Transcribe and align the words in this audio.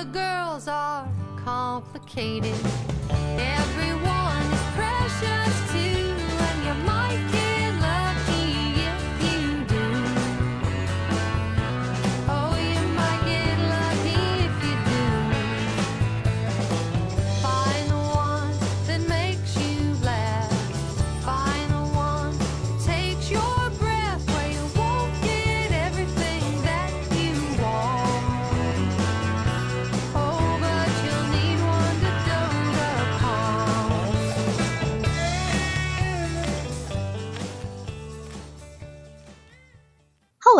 the 0.00 0.06
girls 0.06 0.66
are 0.66 1.06
complicated. 1.44 2.54
Everyone 3.10 3.69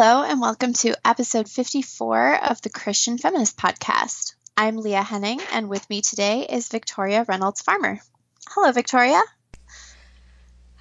Hello, 0.03 0.23
and 0.23 0.41
welcome 0.41 0.73
to 0.73 0.95
episode 1.07 1.47
54 1.47 2.45
of 2.47 2.63
the 2.63 2.71
Christian 2.71 3.19
Feminist 3.19 3.59
Podcast. 3.59 4.33
I'm 4.57 4.79
Leah 4.79 5.03
Henning, 5.03 5.43
and 5.53 5.69
with 5.69 5.91
me 5.91 6.01
today 6.01 6.47
is 6.49 6.69
Victoria 6.69 7.27
Reynolds 7.29 7.61
Farmer. 7.61 8.01
Hello, 8.49 8.73
Victoria. 8.73 9.21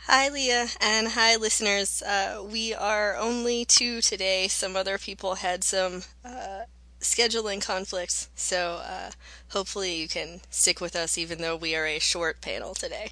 Hi, 0.06 0.30
Leah, 0.30 0.68
and 0.80 1.10
hi, 1.10 1.36
listeners. 1.36 2.02
Uh, 2.02 2.46
we 2.50 2.74
are 2.74 3.18
only 3.18 3.66
two 3.66 4.00
today. 4.00 4.48
Some 4.48 4.78
other 4.78 4.98
people 4.98 5.36
had 5.36 5.66
some 5.66 6.04
uh, 6.24 6.62
scheduling 7.02 7.62
conflicts, 7.62 8.30
so 8.36 8.82
uh, 8.86 9.12
hopefully 9.50 9.98
you 9.98 10.08
can 10.08 10.40
stick 10.50 10.80
with 10.80 10.96
us 10.96 11.18
even 11.18 11.42
though 11.42 11.58
we 11.58 11.76
are 11.76 11.86
a 11.86 12.00
short 12.00 12.40
panel 12.40 12.74
today. 12.74 13.10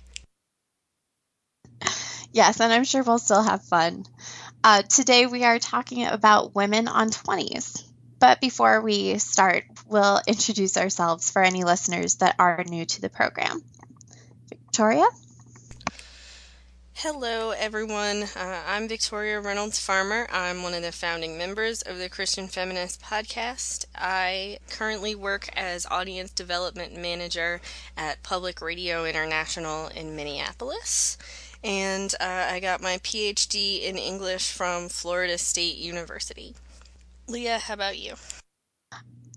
Yes, 2.31 2.59
and 2.59 2.71
I'm 2.71 2.83
sure 2.83 3.03
we'll 3.03 3.19
still 3.19 3.44
have 3.44 3.64
fun. 3.64 4.05
Uh, 4.63 4.81
today 4.81 5.25
we 5.25 5.44
are 5.44 5.59
talking 5.59 6.05
about 6.05 6.55
women 6.55 6.88
on 6.88 7.09
20s. 7.09 7.83
But 8.19 8.41
before 8.41 8.81
we 8.81 9.19
start, 9.19 9.66
we'll 9.88 10.22
introduce 10.25 10.75
ourselves 10.77 11.30
for 11.30 11.44
any 11.44 11.64
listeners 11.64 12.16
that 12.16 12.36
are 12.39 12.64
new 12.67 12.86
to 12.86 13.02
the 13.02 13.09
program. 13.09 13.64
Victoria? 14.49 15.05
Hello, 16.95 17.52
everyone. 17.52 18.23
Uh, 18.23 18.64
I'm 18.67 18.88
Victoria 18.88 19.39
Reynolds 19.39 19.77
Farmer. 19.77 20.27
I'm 20.31 20.64
one 20.64 20.73
of 20.73 20.81
the 20.81 20.92
founding 20.92 21.38
members 21.38 21.83
of 21.83 21.99
the 21.99 22.09
Christian 22.09 22.47
Feminist 22.47 22.99
Podcast. 23.03 23.86
I 23.94 24.58
currently 24.71 25.14
work 25.14 25.47
as 25.55 25.86
Audience 25.86 26.31
Development 26.31 26.97
Manager 26.97 27.61
at 27.95 28.23
Public 28.23 28.61
Radio 28.61 29.05
International 29.05 29.89
in 29.89 30.16
Minneapolis. 30.16 31.19
And 31.63 32.13
uh, 32.19 32.47
I 32.52 32.59
got 32.59 32.81
my 32.81 32.97
PhD 32.97 33.83
in 33.83 33.97
English 33.97 34.52
from 34.52 34.89
Florida 34.89 35.38
State 35.38 35.77
University. 35.77 36.55
Leah, 37.27 37.59
how 37.59 37.73
about 37.73 37.97
you? 37.97 38.14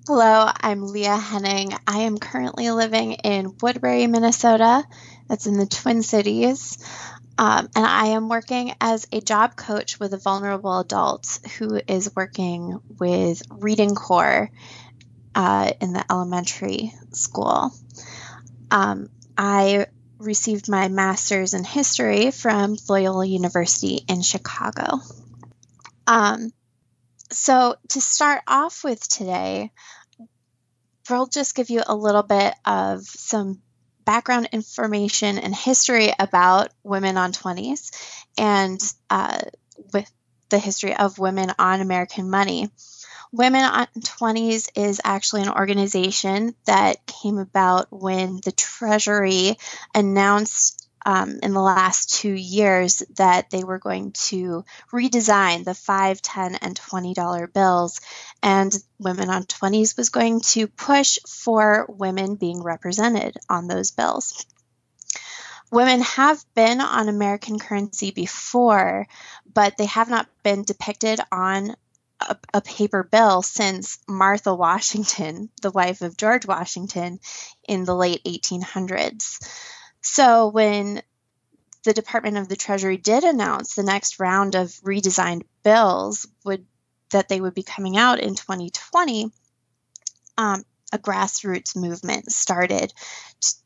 Hello, 0.07 0.51
I'm 0.61 0.87
Leah 0.87 1.17
Henning. 1.17 1.73
I 1.87 2.01
am 2.01 2.19
currently 2.19 2.71
living 2.71 3.13
in 3.13 3.57
Woodbury, 3.61 4.07
Minnesota. 4.07 4.85
That's 5.29 5.47
in 5.47 5.57
the 5.57 5.67
Twin 5.67 6.03
Cities. 6.03 6.79
Um, 7.39 7.69
and 7.75 7.87
I 7.87 8.07
am 8.09 8.29
working 8.29 8.75
as 8.81 9.07
a 9.13 9.21
job 9.21 9.57
coach 9.57 9.99
with 9.99 10.13
a 10.13 10.19
vulnerable 10.19 10.79
adult 10.81 11.39
who 11.59 11.81
is 11.87 12.15
working 12.15 12.81
with 12.99 13.43
Reading 13.51 13.95
Corps 13.95 14.51
uh, 15.35 15.73
in 15.81 15.93
the 15.93 16.05
elementary 16.11 16.93
school. 17.13 17.71
Um, 18.71 19.09
I 19.39 19.87
received 20.21 20.69
my 20.69 20.89
master's 20.89 21.55
in 21.55 21.65
history 21.65 22.31
from 22.31 22.77
Loyola 22.89 23.27
University 23.27 24.05
in 24.09 24.23
Chicago. 24.23 25.01
Um, 26.07 26.53
so, 27.31 27.77
to 27.91 28.01
start 28.01 28.43
off 28.47 28.85
with 28.85 29.09
today, 29.09 29.71
we'll 31.09 31.27
just 31.27 31.55
give 31.55 31.71
you 31.71 31.83
a 31.87 31.95
little 31.95 32.23
bit 32.23 32.55
of 32.65 33.03
some 33.03 33.63
background 34.05 34.49
information 34.53 35.39
and 35.39 35.55
history 35.55 36.13
about 36.19 36.71
women 36.83 37.17
on 37.17 37.33
20s 37.33 37.91
and 38.37 38.81
uh, 39.09 39.41
with 39.93 40.11
the 40.49 40.59
history 40.59 40.97
of 40.97 41.19
women 41.19 41.53
on 41.59 41.81
American 41.81 42.29
money. 42.29 42.69
Women 43.33 43.63
on 43.63 43.87
20s 43.99 44.71
is 44.75 45.01
actually 45.05 45.43
an 45.43 45.51
organization 45.51 46.55
that 46.67 47.07
came 47.07 47.39
about 47.39 47.87
when 47.91 48.41
the 48.45 48.51
Treasury 48.53 49.57
announced 49.95 50.89
um, 51.07 51.39
in 51.43 51.55
the 51.55 51.61
last 51.61 52.11
two 52.11 52.33
years 52.33 53.03
that 53.17 53.51
they 53.51 53.65
were 53.65 53.79
going 53.79 54.13
to 54.13 54.65
redesign 54.93 55.65
the 55.65 55.75
five, 55.75 56.21
ten, 56.21 56.57
and 56.57 56.77
twenty 56.77 57.15
dollar 57.15 57.47
bills, 57.47 58.01
and 58.43 58.77
Women 58.99 59.31
on 59.31 59.45
20s 59.45 59.97
was 59.97 60.11
going 60.11 60.41
to 60.41 60.67
push 60.67 61.19
for 61.27 61.87
women 61.89 62.35
being 62.35 62.63
represented 62.63 63.37
on 63.49 63.67
those 63.67 63.93
bills. 63.93 64.45
Women 65.71 66.03
have 66.03 66.45
been 66.55 66.81
on 66.81 67.09
American 67.09 67.59
currency 67.59 68.11
before, 68.11 69.07
but 69.55 69.79
they 69.79 69.87
have 69.87 70.11
not 70.11 70.29
been 70.43 70.65
depicted 70.65 71.21
on 71.33 71.77
a, 72.21 72.37
a, 72.55 72.61
paper 72.61 73.03
bill 73.03 73.43
since 73.43 73.99
Martha 74.09 74.55
Washington, 74.55 75.51
the 75.63 75.71
wife 75.71 76.03
of 76.03 76.17
George 76.17 76.47
Washington, 76.47 77.19
in 77.67 77.85
the 77.85 77.95
late 77.95 78.23
1800s. 78.25 79.39
So 80.03 80.49
when 80.49 81.03
the 81.85 81.93
Department 81.93 82.37
of 82.37 82.49
the 82.49 82.57
Treasury 82.57 82.97
did 82.97 83.25
announce 83.25 83.75
the 83.75 83.83
next 83.83 84.21
round 84.21 84.55
of 84.55 84.69
redesigned 84.85 85.45
bills 85.63 86.27
would 86.45 86.67
that 87.11 87.29
they 87.29 87.41
would 87.41 87.55
be 87.55 87.65
coming 87.65 87.97
out 87.97 88.21
in 88.21 88.37
2020, 88.37 89.33
um, 90.39 90.65
a 90.93 90.99
grassroots 90.99 91.77
movement 91.77 92.31
started, 92.31 92.93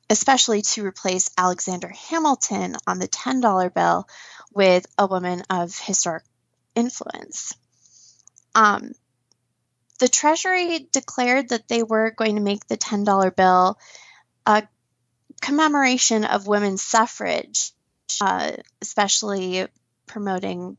especially 0.09 0.63
to 0.63 0.85
replace 0.85 1.31
Alexander 1.37 1.89
Hamilton 1.89 2.77
on 2.87 2.99
the 2.99 3.09
$10 3.09 3.75
bill 3.75 4.09
with 4.53 4.87
a 4.97 5.07
woman 5.07 5.43
of 5.51 5.79
historic 5.79 6.25
influence. 6.75 7.55
Um, 8.55 8.93
the 9.99 10.09
Treasury 10.09 10.89
declared 10.93 11.51
that 11.51 11.69
they 11.69 11.83
were 11.83 12.11
going 12.11 12.37
to 12.37 12.43
make 12.43 12.67
the 12.67 12.77
$10 12.77 13.37
bill 13.37 13.79
a 14.47 14.65
commemoration 15.41 16.25
of 16.25 16.47
women's 16.47 16.83
suffrage, 16.83 17.73
uh, 18.21 18.53
especially 18.83 19.67
promoting 20.07 20.77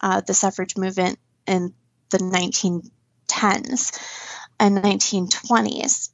uh, 0.00 0.20
the 0.20 0.34
suffrage 0.34 0.76
movement 0.76 1.18
in 1.46 1.74
the 2.10 2.18
1910s 2.18 3.98
and 4.60 4.78
1920s, 4.78 6.10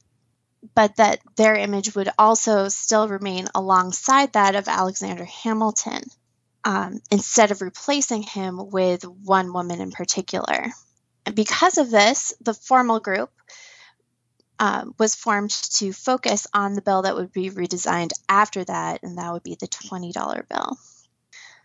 but 0.73 0.95
that 0.95 1.19
their 1.35 1.55
image 1.55 1.95
would 1.95 2.09
also 2.17 2.69
still 2.69 3.07
remain 3.07 3.47
alongside 3.53 4.33
that 4.33 4.55
of 4.55 4.67
Alexander 4.67 5.25
Hamilton 5.25 6.03
um, 6.63 6.99
instead 7.09 7.51
of 7.51 7.61
replacing 7.61 8.23
him 8.23 8.59
with 8.71 9.03
one 9.03 9.53
woman 9.53 9.81
in 9.81 9.91
particular. 9.91 10.67
Because 11.33 11.77
of 11.77 11.91
this, 11.91 12.33
the 12.41 12.53
formal 12.53 12.99
group 12.99 13.31
um, 14.59 14.93
was 14.99 15.15
formed 15.15 15.49
to 15.49 15.91
focus 15.91 16.45
on 16.53 16.73
the 16.73 16.81
bill 16.81 17.01
that 17.01 17.15
would 17.15 17.31
be 17.31 17.49
redesigned 17.49 18.11
after 18.29 18.63
that, 18.63 19.01
and 19.03 19.17
that 19.17 19.33
would 19.33 19.43
be 19.43 19.57
the 19.59 19.67
$20 19.67 20.47
bill. 20.47 20.77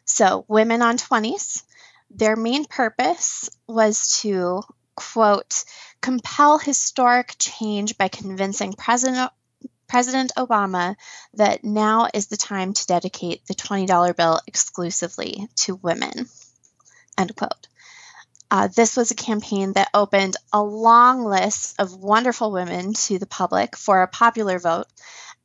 So, 0.07 0.45
Women 0.49 0.83
on 0.83 0.97
20s, 0.97 1.63
their 2.11 2.37
main 2.37 2.65
purpose 2.65 3.51
was 3.67 4.21
to, 4.23 4.63
quote, 4.95 5.65
compel 6.01 6.59
historic 6.59 7.35
change 7.39 7.99
by 7.99 8.09
convincing 8.09 8.73
President, 8.73 9.31
President 9.89 10.33
Obama 10.37 10.97
that 11.35 11.65
now 11.65 12.09
is 12.13 12.27
the 12.27 12.37
time 12.37 12.73
to 12.73 12.87
dedicate 12.87 13.47
the 13.47 13.55
$20 13.55 14.17
bill 14.17 14.41
exclusively 14.47 15.49
to 15.57 15.77
women, 15.77 16.29
end 17.17 17.37
quote. 17.37 17.69
Uh, 18.51 18.69
this 18.69 18.97
was 18.97 19.11
a 19.11 19.17
campaign 19.17 19.73
that 19.73 19.91
opened 19.93 20.37
a 20.53 20.63
long 20.63 21.25
list 21.25 21.75
of 21.81 21.97
wonderful 21.97 22.53
women 22.53 22.95
to 22.95 23.19
the 23.19 23.27
public 23.27 23.77
for 23.77 24.03
a 24.03 24.09
popular 24.09 24.59
vote, 24.59 24.87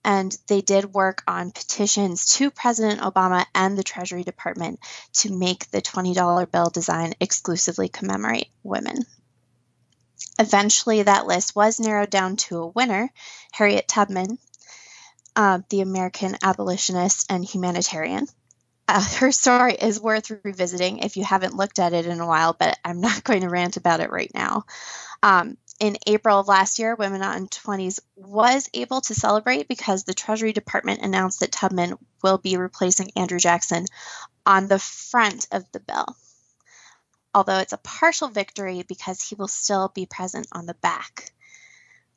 and 0.04 0.36
they 0.48 0.62
did 0.62 0.94
work 0.94 1.24
on 1.28 1.52
petitions 1.52 2.26
to 2.26 2.52
President 2.52 3.02
Obama 3.02 3.46
and 3.56 3.78
the 3.78 3.84
Treasury 3.84 4.24
Department 4.24 4.80
to 5.14 5.36
make 5.36 5.70
the 5.72 5.82
$20 5.82 6.52
bill 6.52 6.70
design 6.70 7.14
exclusively 7.20 7.90
commemorate 7.90 8.50
women. 8.64 8.98
Eventually, 10.38 11.04
that 11.04 11.28
list 11.28 11.56
was 11.56 11.80
narrowed 11.80 12.10
down 12.10 12.36
to 12.36 12.58
a 12.58 12.68
winner, 12.68 13.12
Harriet 13.52 13.88
Tubman, 13.88 14.38
uh, 15.36 15.60
the 15.70 15.82
American 15.82 16.36
abolitionist 16.42 17.28
and 17.30 17.46
humanitarian 17.46 18.28
uh, 18.92 19.02
her 19.20 19.32
story 19.32 19.74
is 19.74 20.00
worth 20.00 20.32
revisiting 20.44 21.00
if 21.00 21.18
you 21.18 21.24
haven't 21.24 21.56
looked 21.56 21.80
at 21.80 21.94
it 21.94 22.06
in 22.06 22.20
a 22.20 22.28
while, 22.28 22.56
but 22.58 22.78
I'm 22.84 23.02
not 23.02 23.24
going 23.24 23.42
to 23.42 23.50
rant 23.50 23.78
about 23.78 24.02
it 24.02 24.12
right 24.12 24.32
now. 24.34 24.66
Um, 25.24 25.58
in 25.80 25.98
April 26.06 26.40
of 26.40 26.48
last 26.48 26.78
year, 26.78 26.94
Women 26.96 27.24
on 27.24 27.48
20s 27.48 28.00
was 28.16 28.70
able 28.74 29.02
to 29.02 29.16
celebrate 29.16 29.68
because 29.68 30.04
the 30.04 30.14
Treasury 30.14 30.54
Department 30.54 31.02
announced 31.02 31.40
that 31.40 31.52
Tubman 31.52 31.98
will 32.22 32.38
be 32.38 32.58
replacing 32.58 33.12
Andrew 33.16 33.40
Jackson 33.40 33.86
on 34.46 34.68
the 34.68 34.78
front 34.78 35.48
of 35.52 35.64
the 35.72 35.80
bill. 35.80 36.06
Although 37.34 37.60
it's 37.60 37.74
a 37.74 37.78
partial 37.78 38.28
victory 38.28 38.84
because 38.88 39.24
he 39.24 39.36
will 39.36 39.48
still 39.48 39.92
be 39.96 40.06
present 40.06 40.48
on 40.52 40.66
the 40.66 40.76
back. 40.76 41.32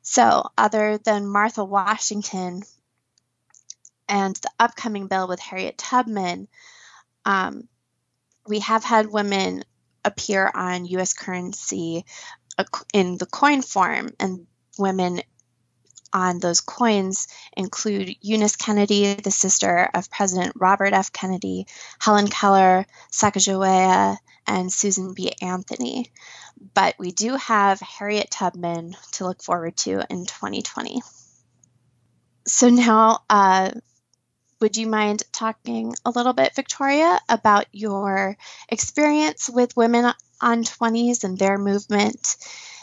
So, 0.05 0.45
other 0.59 0.99
than 0.99 1.27
Martha 1.27 1.65
Washington 1.65 2.63
and 4.07 4.37
the 4.37 4.51
upcoming 4.61 5.09
bill 5.09 5.27
with 5.27 5.41
Harriet 5.41 5.79
Tubman, 5.79 6.47
um, 7.25 7.69
we 8.47 8.59
have 8.61 8.85
had 8.85 9.11
women 9.11 9.65
appear 10.05 10.51
on 10.55 10.85
US 10.85 11.15
currency 11.15 12.05
in 12.93 13.17
the 13.17 13.25
coin 13.25 13.63
form, 13.63 14.11
and 14.21 14.47
women 14.79 15.23
on 16.15 16.39
those 16.39 16.61
coins 16.61 17.27
include 17.57 18.17
Eunice 18.21 18.57
Kennedy, 18.57 19.15
the 19.15 19.33
sister 19.33 19.91
of 19.93 20.11
President 20.11 20.55
Robert 20.57 20.95
F. 20.95 21.13
Kennedy, 21.13 21.67
Helen 22.01 22.29
Keller, 22.29 22.87
Sacagawea, 23.11 24.17
and 24.47 24.73
Susan 24.73 25.13
B. 25.13 25.33
Anthony. 25.43 26.13
But 26.73 26.95
we 26.99 27.11
do 27.11 27.35
have 27.37 27.81
Harriet 27.81 28.31
Tubman 28.31 28.97
to 29.13 29.27
look 29.27 29.43
forward 29.43 29.77
to 29.79 30.05
in 30.09 30.25
2020. 30.25 31.03
So 32.47 32.69
now, 32.69 33.21
uh, 33.29 33.73
would 34.61 34.77
you 34.77 34.87
mind 34.87 35.25
talking 35.33 35.95
a 36.05 36.11
little 36.11 36.33
bit, 36.33 36.55
Victoria, 36.55 37.19
about 37.29 37.67
your 37.73 38.37
experience 38.69 39.51
with 39.51 39.77
women 39.77 40.13
on 40.41 40.65
20s 40.65 41.25
and 41.25 41.39
their 41.39 41.59
movement? 41.59 42.37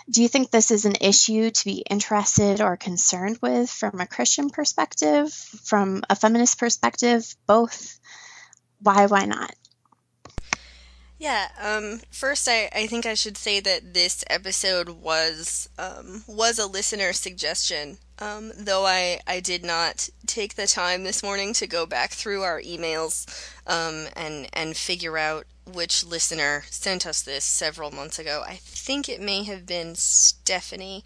Do 0.10 0.22
you 0.22 0.28
think 0.28 0.52
this 0.52 0.72
is 0.72 0.86
an 0.86 0.96
issue 1.00 1.50
to 1.52 1.66
be 1.66 1.84
interested 1.90 2.62
or 2.62 2.78
concerned 2.78 3.40
with 3.42 3.70
from 3.70 4.00
a 4.00 4.08
Christian 4.08 4.50
perspective, 4.50 5.32
from 5.34 6.04
a 6.10 6.16
feminist 6.16 6.58
perspective, 6.58 7.36
both? 7.46 8.00
Why, 8.80 9.06
why 9.06 9.26
not? 9.26 9.54
Yeah, 11.22 11.50
um, 11.62 12.00
first 12.10 12.48
I, 12.50 12.68
I 12.74 12.88
think 12.88 13.06
I 13.06 13.14
should 13.14 13.38
say 13.38 13.60
that 13.60 13.94
this 13.94 14.24
episode 14.28 14.90
was 14.90 15.70
um, 15.78 16.24
was 16.26 16.58
a 16.58 16.66
listener 16.66 17.14
suggestion. 17.14 18.00
Um, 18.18 18.52
though 18.58 18.88
I, 18.88 19.20
I 19.28 19.40
did 19.40 19.64
not 19.64 20.10
take 20.26 20.56
the 20.56 20.66
time 20.66 21.04
this 21.04 21.22
morning 21.22 21.54
to 21.54 21.68
go 21.68 21.86
back 21.86 22.10
through 22.10 22.42
our 22.42 22.60
emails 22.60 23.28
um, 23.68 24.08
and 24.16 24.48
and 24.54 24.76
figure 24.76 25.16
out 25.16 25.46
which 25.72 26.04
listener 26.04 26.64
sent 26.72 27.06
us 27.06 27.22
this 27.22 27.46
several 27.46 27.92
months 27.92 28.18
ago. 28.18 28.44
I 28.44 28.56
think 28.56 29.08
it 29.08 29.22
may 29.22 29.44
have 29.44 29.68
been 29.68 29.94
Stephanie. 29.94 31.04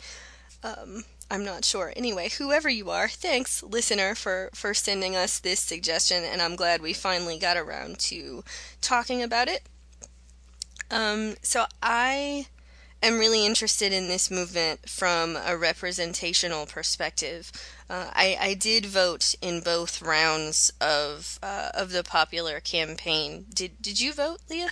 Um, 0.64 1.04
I'm 1.30 1.44
not 1.44 1.66
sure. 1.66 1.92
Anyway, 1.94 2.30
whoever 2.30 2.70
you 2.70 2.90
are, 2.90 3.10
thanks, 3.10 3.62
listener, 3.64 4.16
for, 4.16 4.50
for 4.54 4.74
sending 4.74 5.16
us 5.16 5.40
this 5.40 5.60
suggestion, 5.60 6.24
and 6.24 6.42
I'm 6.42 6.56
glad 6.56 6.82
we 6.82 6.94
finally 6.94 7.38
got 7.38 7.58
around 7.58 8.00
to 8.12 8.44
talking 8.80 9.22
about 9.22 9.50
it. 9.50 9.68
Um, 10.92 11.36
so 11.42 11.66
I 11.82 12.48
am 13.02 13.20
really 13.20 13.46
interested 13.46 13.94
in 13.94 14.08
this 14.08 14.32
movement 14.32 14.90
from 14.90 15.38
a 15.46 15.56
representational 15.56 16.66
perspective. 16.66 17.52
Uh, 17.90 18.10
I, 18.14 18.38
I 18.40 18.54
did 18.54 18.86
vote 18.86 19.36
in 19.42 19.62
both 19.62 20.02
rounds 20.02 20.72
of 20.82 21.40
uh, 21.44 21.70
of 21.74 21.92
the 21.92 22.04
popular 22.04 22.60
campaign. 22.60 23.46
Did 23.54 23.82
did 23.82 24.00
you 24.00 24.14
vote, 24.14 24.40
Leah? 24.50 24.72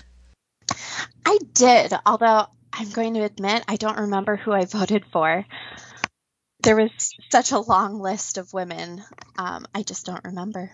I 1.25 1.37
did, 1.53 1.93
although 2.05 2.47
I'm 2.71 2.89
going 2.89 3.13
to 3.15 3.23
admit 3.23 3.63
I 3.67 3.75
don't 3.75 3.99
remember 3.99 4.35
who 4.35 4.51
I 4.51 4.65
voted 4.65 5.03
for. 5.11 5.45
There 6.61 6.75
was 6.77 6.91
such 7.29 7.51
a 7.51 7.59
long 7.59 7.99
list 7.99 8.37
of 8.37 8.53
women. 8.53 9.03
Um, 9.37 9.65
I 9.75 9.83
just 9.83 10.05
don't 10.05 10.23
remember 10.23 10.71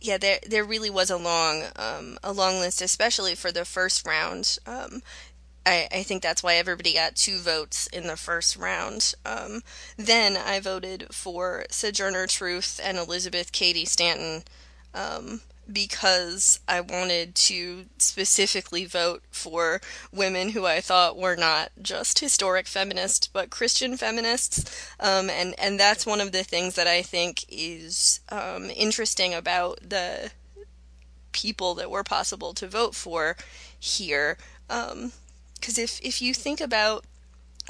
yeah, 0.00 0.18
there 0.18 0.38
there 0.46 0.64
really 0.64 0.90
was 0.90 1.10
a 1.10 1.16
long 1.16 1.64
um, 1.76 2.18
a 2.22 2.32
long 2.32 2.60
list, 2.60 2.80
especially 2.82 3.34
for 3.34 3.50
the 3.50 3.64
first 3.64 4.06
round. 4.06 4.58
Um, 4.66 5.02
I, 5.66 5.88
I 5.92 6.02
think 6.02 6.22
that's 6.22 6.42
why 6.42 6.54
everybody 6.54 6.94
got 6.94 7.14
two 7.14 7.38
votes 7.38 7.88
in 7.88 8.06
the 8.06 8.16
first 8.16 8.56
round. 8.56 9.14
Um, 9.26 9.62
then 9.96 10.36
I 10.36 10.60
voted 10.60 11.08
for 11.12 11.66
Sojourner 11.70 12.26
Truth 12.26 12.80
and 12.82 12.96
Elizabeth 12.96 13.52
Cady 13.52 13.84
Stanton 13.84 14.44
um, 14.94 15.42
because 15.70 16.60
I 16.66 16.80
wanted 16.80 17.34
to 17.34 17.86
specifically 17.98 18.84
vote 18.84 19.22
for 19.30 19.80
women 20.12 20.50
who 20.50 20.66
I 20.66 20.80
thought 20.80 21.18
were 21.18 21.36
not 21.36 21.70
just 21.80 22.20
historic 22.20 22.66
feminists, 22.66 23.26
but 23.26 23.50
Christian 23.50 23.96
feminists. 23.96 24.90
Um, 24.98 25.28
and, 25.28 25.54
and 25.58 25.78
that's 25.78 26.06
one 26.06 26.20
of 26.20 26.32
the 26.32 26.44
things 26.44 26.74
that 26.76 26.86
I 26.86 27.02
think 27.02 27.44
is 27.48 28.20
um, 28.30 28.70
interesting 28.70 29.34
about 29.34 29.80
the 29.88 30.30
people 31.32 31.74
that 31.74 31.90
were 31.90 32.04
possible 32.04 32.54
to 32.54 32.66
vote 32.66 32.94
for 32.94 33.36
here. 33.78 34.38
Because 34.66 34.92
um, 34.92 35.12
if, 35.64 36.00
if 36.02 36.22
you 36.22 36.34
think 36.34 36.60
about 36.60 37.04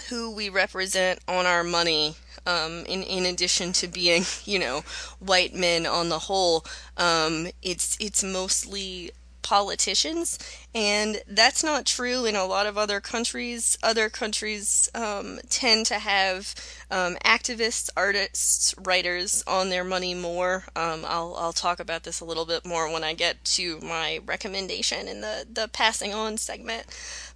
who 0.09 0.31
we 0.31 0.49
represent 0.49 1.19
on 1.27 1.45
our 1.45 1.65
money 1.65 2.15
um, 2.49 2.85
in 2.87 3.03
in 3.03 3.27
addition 3.27 3.73
to 3.75 3.87
being 3.89 4.25
you 4.45 4.59
know 4.59 4.81
white 5.21 5.55
men 5.55 5.87
on 5.87 6.09
the 6.09 6.19
whole, 6.21 6.65
um, 6.97 7.49
it's 7.63 7.97
it's 8.01 8.25
mostly 8.25 9.13
politicians, 9.49 10.39
and 10.75 11.23
that's 11.27 11.65
not 11.65 11.87
true 11.87 12.27
in 12.27 12.37
a 12.37 12.45
lot 12.45 12.67
of 12.67 12.77
other 12.77 13.01
countries. 13.01 13.79
Other 13.83 14.11
countries 14.11 14.91
um, 14.95 15.41
tend 15.49 15.87
to 15.87 15.99
have 15.99 16.55
um, 16.91 17.17
activists, 17.25 17.89
artists, 17.97 18.75
writers 18.77 19.43
on 19.47 19.71
their 19.71 19.85
money 19.85 20.13
more. 20.13 20.65
Um, 20.77 21.03
I'll 21.09 21.35
I'll 21.39 21.55
talk 21.55 21.81
about 21.81 22.03
this 22.03 22.21
a 22.21 22.27
little 22.27 22.45
bit 22.45 22.67
more 22.67 22.93
when 22.93 23.03
I 23.03 23.15
get 23.15 23.43
to 23.57 23.81
my 23.81 24.21
recommendation 24.27 25.09
in 25.09 25.23
the 25.23 25.47
the 25.51 25.67
passing 25.69 26.13
on 26.13 26.37
segment. 26.37 26.85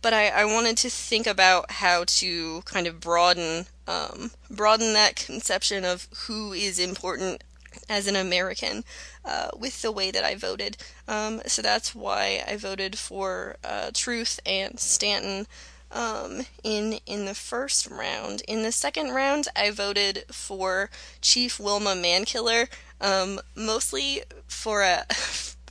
But 0.03 0.13
I, 0.13 0.29
I 0.29 0.45
wanted 0.45 0.77
to 0.79 0.91
think 0.91 1.27
about 1.27 1.71
how 1.71 2.05
to 2.21 2.61
kind 2.67 2.87
of 2.87 3.01
broaden 3.01 3.65
um, 3.89 4.33
broaden 4.51 4.93
that 4.93 5.17
conception 5.17 5.87
of 5.87 6.09
who 6.27 6.53
is 6.53 6.79
important 6.79 7.43
as 7.89 8.07
an 8.07 8.17
American 8.17 8.85
uh, 9.25 9.49
with 9.59 9.83
the 9.83 9.93
way 9.93 10.11
that 10.11 10.25
I 10.25 10.35
voted. 10.35 10.77
Um, 11.09 11.43
so 11.47 11.63
that's 11.63 11.95
why 11.95 12.43
I 12.47 12.57
voted 12.57 12.99
for 12.99 13.57
uh, 13.65 13.91
Truth 13.93 14.41
and 14.47 14.79
Stanton 14.79 15.47
um, 15.91 16.43
in 16.65 16.99
in 17.07 17.27
the 17.27 17.35
first 17.35 17.87
round. 17.87 18.43
In 18.49 18.63
the 18.63 18.73
second 18.73 19.11
round, 19.11 19.49
I 19.55 19.71
voted 19.71 20.25
for 20.31 20.91
Chief 21.21 21.61
Wilma 21.61 21.95
Mankiller, 21.95 22.69
um, 23.01 23.41
mostly 23.55 24.23
for 24.49 24.83
a 24.83 25.05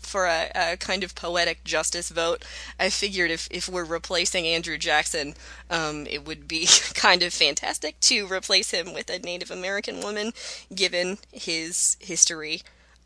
for 0.01 0.25
a, 0.25 0.51
a, 0.53 0.77
kind 0.77 1.05
of 1.05 1.15
poetic 1.15 1.63
justice 1.63 2.09
vote. 2.09 2.43
I 2.77 2.89
figured 2.89 3.31
if, 3.31 3.47
if 3.49 3.69
we're 3.69 3.85
replacing 3.85 4.45
Andrew 4.45 4.77
Jackson, 4.77 5.35
um, 5.69 6.05
it 6.09 6.25
would 6.25 6.49
be 6.49 6.67
kind 6.93 7.23
of 7.23 7.33
fantastic 7.33 7.97
to 8.01 8.27
replace 8.27 8.71
him 8.71 8.93
with 8.93 9.09
a 9.09 9.19
Native 9.19 9.49
American 9.49 10.01
woman, 10.01 10.33
given 10.75 11.17
his 11.31 11.95
history 12.01 12.61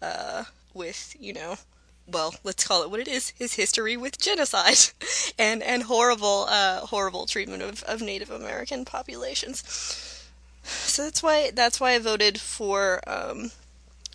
uh, 0.05 0.43
with, 0.73 1.15
you 1.19 1.33
know, 1.33 1.57
well, 2.07 2.35
let's 2.43 2.65
call 2.67 2.83
it 2.83 2.91
what 2.91 2.99
it 2.99 3.07
is, 3.07 3.29
his 3.29 3.55
history 3.55 3.97
with 3.97 4.19
genocide 4.19 4.77
and, 5.39 5.63
and 5.63 5.83
horrible, 5.83 6.45
uh, 6.49 6.81
horrible 6.81 7.25
treatment 7.25 7.63
of, 7.63 7.83
of 7.83 8.01
Native 8.01 8.29
American 8.29 8.85
populations. 8.85 9.63
So 10.63 11.03
that's 11.03 11.21
why 11.21 11.51
that's 11.53 11.79
why 11.79 11.91
I 11.91 11.99
voted 11.99 12.41
for 12.41 12.99
um, 13.07 13.51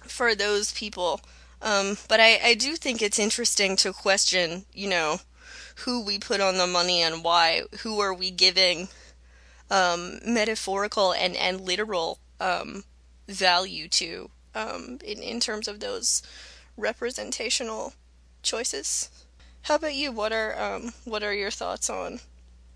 for 0.03 0.35
those 0.35 0.73
people 0.73 1.21
um, 1.63 1.99
but 2.09 2.21
I, 2.21 2.41
I 2.43 2.55
do 2.55 2.77
think 2.77 3.03
it's 3.03 3.19
interesting 3.19 3.77
to 3.77 3.93
question, 3.93 4.65
you 4.73 4.89
know, 4.89 5.21
who 5.77 6.03
we 6.03 6.19
put 6.19 6.41
on 6.41 6.59
the 6.59 6.67
money 6.67 7.03
and 7.03 7.23
why. 7.23 7.63
Who 7.81 8.01
are 8.01 8.15
we 8.15 8.31
giving 8.31 8.89
um, 9.71 10.21
metaphorical 10.27 11.13
and, 11.13 11.37
and 11.37 11.61
literal 11.61 12.19
um, 12.41 12.85
value 13.29 13.89
to 13.89 14.31
um, 14.55 14.99
in, 15.05 15.23
in 15.23 15.41
terms 15.41 15.69
of 15.69 15.81
those 15.81 16.23
representational 16.77 17.95
choices? 18.43 19.11
How 19.63 19.77
about 19.77 19.95
you? 19.95 20.13
What 20.13 20.33
are 20.33 20.59
um, 20.61 20.93
what 21.05 21.23
are 21.23 21.35
your 21.35 21.51
thoughts 21.51 21.91
on 21.91 22.21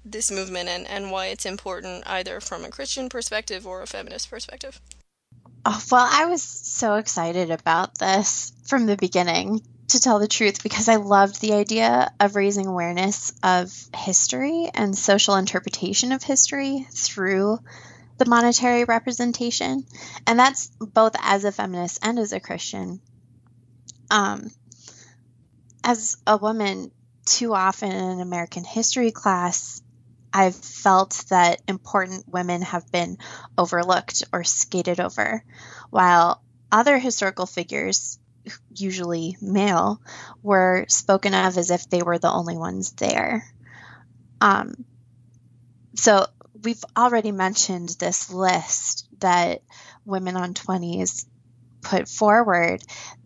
this 0.04 0.30
movement 0.30 0.68
and, 0.68 0.86
and 0.86 1.10
why 1.10 1.26
it's 1.26 1.46
important 1.46 2.04
either 2.06 2.40
from 2.40 2.64
a 2.64 2.70
Christian 2.70 3.08
perspective 3.08 3.66
or 3.66 3.82
a 3.82 3.86
feminist 3.86 4.30
perspective? 4.30 4.80
Oh, 5.64 5.82
well, 5.90 6.06
I 6.10 6.26
was 6.26 6.42
so 6.42 6.96
excited 6.96 7.50
about 7.50 7.98
this 7.98 8.52
from 8.66 8.84
the 8.84 8.96
beginning, 8.96 9.62
to 9.88 10.00
tell 10.00 10.18
the 10.18 10.28
truth, 10.28 10.62
because 10.62 10.88
I 10.88 10.96
loved 10.96 11.40
the 11.40 11.54
idea 11.54 12.12
of 12.20 12.36
raising 12.36 12.66
awareness 12.66 13.32
of 13.42 13.72
history 13.94 14.70
and 14.74 14.96
social 14.96 15.36
interpretation 15.36 16.12
of 16.12 16.22
history 16.22 16.86
through 16.92 17.58
the 18.18 18.26
monetary 18.26 18.84
representation. 18.84 19.84
And 20.26 20.38
that's 20.38 20.68
both 20.78 21.16
as 21.20 21.44
a 21.44 21.52
feminist 21.52 21.98
and 22.02 22.18
as 22.18 22.32
a 22.32 22.40
Christian. 22.40 23.00
Um, 24.10 24.50
as 25.82 26.16
a 26.26 26.36
woman, 26.36 26.90
too 27.26 27.54
often 27.54 27.90
in 27.90 28.04
an 28.04 28.20
American 28.20 28.64
history 28.64 29.10
class, 29.10 29.82
I've 30.32 30.56
felt 30.56 31.24
that 31.28 31.62
important 31.68 32.28
women 32.28 32.62
have 32.62 32.90
been 32.90 33.18
overlooked 33.56 34.24
or 34.32 34.42
skated 34.42 34.98
over, 34.98 35.44
while 35.90 36.42
other 36.72 36.98
historical 36.98 37.46
figures, 37.46 38.18
usually 38.74 39.36
male, 39.40 40.00
were 40.42 40.86
spoken 40.88 41.34
of 41.34 41.56
as 41.56 41.70
if 41.70 41.88
they 41.88 42.02
were 42.02 42.18
the 42.18 42.30
only 42.30 42.56
ones 42.56 42.92
there. 42.92 43.44
Um, 44.40 44.84
so 45.94 46.26
we've 46.64 46.84
already 46.96 47.32
mentioned 47.32 47.90
this 47.98 48.32
list 48.32 49.06
that 49.20 49.62
Women 50.04 50.36
on 50.36 50.54
20s 50.54 51.26
put 51.82 52.08
forward. 52.08 52.82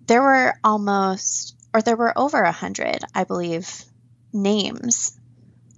There 0.06 0.22
were 0.22 0.54
almost, 0.62 1.56
or 1.74 1.82
there 1.82 1.96
were 1.96 2.16
over 2.16 2.40
a 2.42 2.52
hundred, 2.52 2.98
I 3.14 3.24
believe, 3.24 3.68
names 4.32 5.18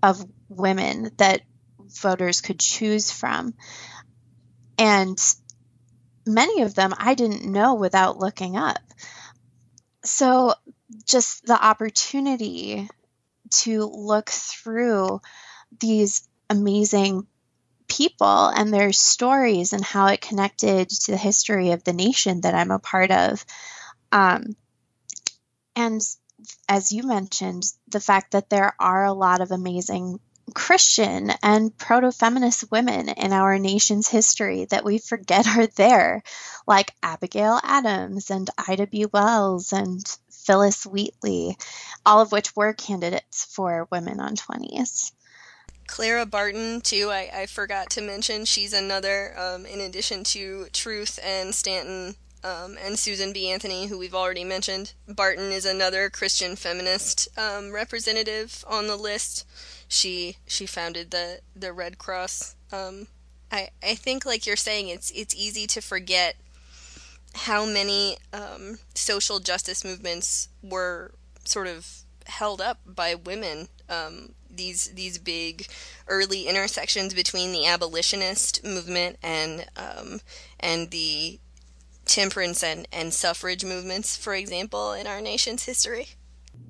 of 0.03 0.25
women 0.49 1.11
that 1.19 1.43
voters 1.79 2.41
could 2.41 2.61
choose 2.61 3.11
from. 3.11 3.55
And 4.79 5.19
many 6.27 6.63
of 6.63 6.75
them 6.75 6.95
I 6.97 7.15
didn't 7.15 7.51
know 7.51 7.75
without 7.75 8.19
looking 8.19 8.57
up. 8.57 8.79
So, 10.05 10.55
just 11.05 11.47
the 11.47 11.63
opportunity 11.63 12.89
to 13.51 13.85
look 13.85 14.31
through 14.31 15.21
these 15.79 16.27
amazing 16.49 17.27
people 17.91 18.47
and 18.47 18.73
their 18.73 18.93
stories 18.93 19.73
and 19.73 19.85
how 19.85 20.07
it 20.07 20.21
connected 20.21 20.89
to 20.89 21.11
the 21.11 21.19
history 21.19 21.73
of 21.73 21.85
the 21.85 21.93
nation 21.93 22.41
that 22.43 22.55
I'm 22.55 22.71
a 22.71 22.79
part 22.79 23.11
of. 23.11 23.45
Um, 24.13 24.57
and 25.77 26.01
as 26.69 26.93
you 26.93 27.03
mentioned, 27.03 27.65
the 27.89 28.01
fact 28.01 28.33
that 28.33 28.49
there 28.49 28.75
are 28.81 29.05
a 29.05 29.13
lot 29.13 29.41
of 29.41 29.51
amazing 29.51 30.21
Christian 30.55 31.31
and 31.43 31.77
proto 31.77 32.11
feminist 32.11 32.71
women 32.71 33.09
in 33.09 33.33
our 33.33 33.59
nation's 33.59 34.09
history 34.09 34.67
that 34.67 34.85
we 34.85 34.99
forget 34.99 35.47
are 35.47 35.67
there, 35.67 36.23
like 36.67 36.95
Abigail 37.03 37.61
Adams 37.63 38.31
and 38.31 38.49
Ida 38.69 38.87
B. 38.87 39.07
Wells 39.07 39.73
and 39.73 40.03
Phillis 40.31 40.87
Wheatley, 40.87 41.57
all 42.05 42.21
of 42.21 42.33
which 42.33 42.55
were 42.57 42.73
candidates 42.73 43.45
for 43.45 43.87
Women 43.91 44.21
on 44.21 44.35
20s. 44.37 45.13
Clara 45.91 46.25
Barton, 46.25 46.81
too, 46.81 47.11
I, 47.11 47.31
I 47.35 47.47
forgot 47.47 47.91
to 47.91 48.01
mention. 48.01 48.45
She's 48.45 48.73
another, 48.73 49.37
um, 49.37 49.67
in 49.67 49.81
addition 49.81 50.23
to 50.25 50.67
Truth 50.73 51.19
and 51.21 51.53
Stanton 51.53 52.15
um, 52.45 52.79
and 52.81 52.97
Susan 52.97 53.33
B. 53.33 53.51
Anthony, 53.51 53.89
who 53.89 53.99
we've 53.99 54.15
already 54.15 54.45
mentioned. 54.45 54.93
Barton 55.09 55.51
is 55.51 55.67
another 55.67 56.09
Christian 56.09 56.55
feminist 56.55 57.29
um, 57.37 57.73
representative 57.73 58.65
on 58.69 58.87
the 58.87 58.95
list. 58.95 59.45
She 59.89 60.37
she 60.47 60.65
founded 60.65 61.11
the 61.11 61.41
the 61.57 61.73
Red 61.73 61.99
Cross. 61.99 62.55
Um, 62.71 63.09
I 63.51 63.71
I 63.83 63.97
think, 63.97 64.25
like 64.25 64.47
you're 64.47 64.55
saying, 64.55 64.89
it's 64.89 65.11
it's 65.11 65.35
easy 65.35 65.67
to 65.67 65.81
forget 65.81 66.37
how 67.35 67.67
many 67.67 68.17
um, 68.33 68.79
social 68.95 69.41
justice 69.41 69.85
movements 69.85 70.51
were 70.63 71.15
sort 71.45 71.67
of 71.67 72.05
held 72.27 72.61
up 72.61 72.79
by 72.87 73.17
women 73.17 73.69
um, 73.89 74.35
these 74.55 74.87
these 74.95 75.19
big 75.19 75.67
early 76.09 76.47
intersections 76.47 77.15
between 77.15 77.53
the 77.53 77.67
abolitionist 77.67 78.65
movement 78.65 79.17
and 79.23 79.67
um, 79.77 80.21
and 80.59 80.91
the 80.91 81.39
temperance 82.11 82.63
and, 82.63 82.87
and 82.93 83.15
suffrage 83.15 83.65
movements, 83.65 84.17
for 84.17 84.35
example, 84.35 84.93
in 84.93 85.07
our 85.07 85.21
nation's 85.21 85.65
history. 85.65 86.09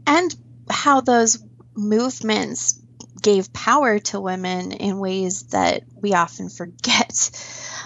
And 0.06 0.34
how 0.68 1.00
those 1.00 1.42
movements 1.74 2.78
gave 3.20 3.52
power 3.52 3.98
to 3.98 4.20
women 4.20 4.72
in 4.72 4.98
ways 4.98 5.44
that 5.48 5.82
we 5.94 6.14
often 6.14 6.48
forget, 6.48 7.30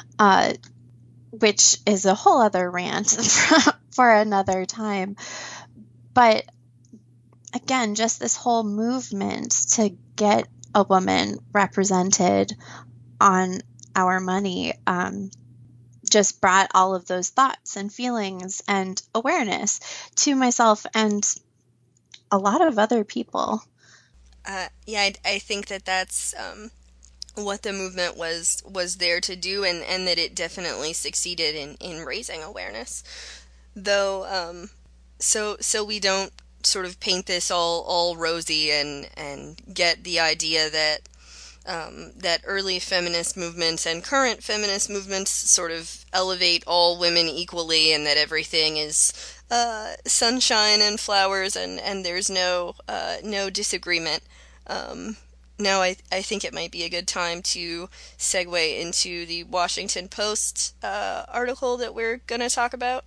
uh, 0.19 0.55
which 1.31 1.79
is 1.87 2.05
a 2.05 2.15
whole 2.15 2.41
other 2.41 2.71
rant 2.71 3.11
for 3.91 4.11
another 4.11 4.65
time. 4.67 5.17
But 6.13 6.45
again, 7.55 7.95
just 7.95 8.21
this 8.21 8.37
whole 8.37 8.65
movement 8.65 9.53
to 9.71 9.91
get 10.17 10.49
a 10.75 10.83
woman 10.83 11.39
represented 11.53 12.53
on 13.21 13.61
our 13.95 14.21
money 14.21 14.75
um, 14.87 15.31
just 16.11 16.41
brought 16.41 16.71
all 16.75 16.95
of 16.95 17.07
those 17.07 17.29
thoughts 17.29 17.77
and 17.77 17.93
feelings 17.93 18.63
and 18.69 19.01
awareness 19.15 19.81
to 20.17 20.35
myself 20.35 20.85
and 20.95 21.25
a 22.31 22.39
lot 22.39 22.61
of 22.61 22.79
other 22.79 23.05
people. 23.05 23.63
Uh, 24.47 24.69
yeah, 24.87 25.01
I, 25.01 25.15
I, 25.25 25.39
think 25.39 25.69
that 25.69 25.87
that's 25.87 26.35
um, 26.39 26.71
what 27.35 27.63
the 27.63 27.73
movement 27.73 28.17
was 28.17 28.63
was 28.71 28.97
there 28.97 29.19
to 29.23 29.37
do, 29.37 29.65
and, 29.65 29.83
and 29.83 30.07
that 30.07 30.19
it 30.19 30.35
definitely 30.35 30.93
succeeded 30.93 31.55
in, 31.55 31.77
in 31.81 32.05
raising 32.05 32.43
awareness. 32.43 33.03
Though, 33.75 34.27
um, 34.27 34.69
so 35.19 35.57
so 35.61 35.83
we 35.83 35.99
don't 35.99 36.31
sort 36.67 36.87
of 36.87 37.01
paint 37.01 37.27
this 37.27 37.51
all 37.51 37.83
all 37.83 38.17
rosy 38.17 38.71
and 38.71 39.09
and 39.17 39.61
get 39.73 40.05
the 40.05 40.21
idea 40.21 40.71
that 40.71 41.01
um, 41.67 42.13
that 42.17 42.43
early 42.45 42.79
feminist 42.79 43.37
movements 43.37 43.87
and 43.87 44.05
current 44.05 44.43
feminist 44.43 44.91
movements 44.91 45.31
sort 45.31 45.71
of 45.71 46.05
elevate 46.13 46.63
all 46.67 46.99
women 46.99 47.27
equally 47.27 47.93
and 47.93 48.07
that 48.07 48.19
everything 48.19 48.77
is 48.77 49.13
uh, 49.51 49.95
sunshine 50.07 50.83
and 50.83 51.01
flowers 51.01 51.57
and, 51.57 51.81
and 51.81 52.05
there's 52.05 52.29
no 52.29 52.75
uh, 52.89 53.17
no 53.25 53.49
disagreement. 53.51 54.23
Um, 54.67 55.17
now 55.59 55.81
I, 55.81 55.97
I 56.13 56.23
think 56.23 56.45
it 56.45 56.55
might 56.55 56.71
be 56.73 56.83
a 56.85 56.91
good 56.91 57.09
time 57.09 57.41
to 57.43 57.89
segue 58.19 58.81
into 58.81 59.25
the 59.27 59.45
Washington 59.45 60.09
Post 60.09 60.75
uh, 60.83 61.25
article 61.29 61.77
that 61.79 61.95
we're 61.95 62.19
going 62.27 62.41
to 62.41 62.51
talk 62.51 62.75
about. 62.75 63.05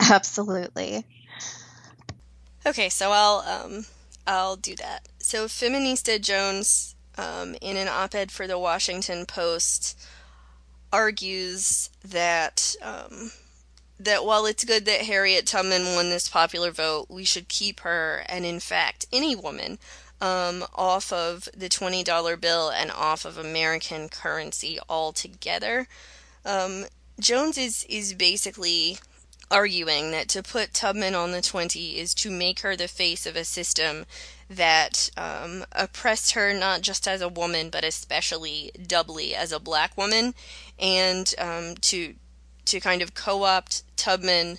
Absolutely. 0.00 1.04
Okay, 2.66 2.88
so 2.88 3.10
I'll 3.12 3.44
um 3.46 3.86
I'll 4.26 4.56
do 4.56 4.76
that. 4.76 5.08
So 5.18 5.46
Feminista 5.46 6.20
Jones, 6.20 6.94
um, 7.16 7.56
in 7.60 7.76
an 7.76 7.88
op-ed 7.88 8.30
for 8.30 8.46
the 8.46 8.58
Washington 8.58 9.26
Post, 9.26 9.98
argues 10.92 11.90
that 12.04 12.74
um, 12.82 13.32
that 13.98 14.24
while 14.24 14.46
it's 14.46 14.64
good 14.64 14.84
that 14.84 15.02
Harriet 15.02 15.46
Tubman 15.46 15.94
won 15.94 16.10
this 16.10 16.28
popular 16.28 16.70
vote, 16.70 17.06
we 17.08 17.24
should 17.24 17.48
keep 17.48 17.80
her, 17.80 18.24
and 18.28 18.44
in 18.44 18.60
fact, 18.60 19.06
any 19.12 19.34
woman, 19.34 19.78
um, 20.20 20.64
off 20.74 21.12
of 21.12 21.48
the 21.56 21.68
twenty 21.68 22.04
dollar 22.04 22.36
bill 22.36 22.70
and 22.70 22.90
off 22.90 23.24
of 23.24 23.38
American 23.38 24.08
currency 24.08 24.78
altogether. 24.88 25.88
Um, 26.44 26.86
Jones 27.18 27.56
is 27.58 27.84
is 27.88 28.14
basically 28.14 28.98
arguing 29.50 30.10
that 30.12 30.28
to 30.28 30.42
put 30.42 30.74
Tubman 30.74 31.14
on 31.14 31.32
the 31.32 31.42
20 31.42 31.98
is 31.98 32.14
to 32.14 32.30
make 32.30 32.60
her 32.60 32.76
the 32.76 32.88
face 32.88 33.26
of 33.26 33.36
a 33.36 33.44
system 33.44 34.06
that 34.48 35.10
um, 35.16 35.64
oppressed 35.72 36.32
her 36.32 36.52
not 36.52 36.82
just 36.82 37.06
as 37.06 37.20
a 37.20 37.28
woman, 37.28 37.70
but 37.70 37.84
especially 37.84 38.70
doubly 38.86 39.34
as 39.34 39.52
a 39.52 39.60
black 39.60 39.96
woman, 39.96 40.34
and 40.78 41.34
um, 41.38 41.74
to 41.80 42.14
to 42.66 42.80
kind 42.80 43.02
of 43.02 43.14
co-opt 43.14 43.82
Tubman 43.96 44.58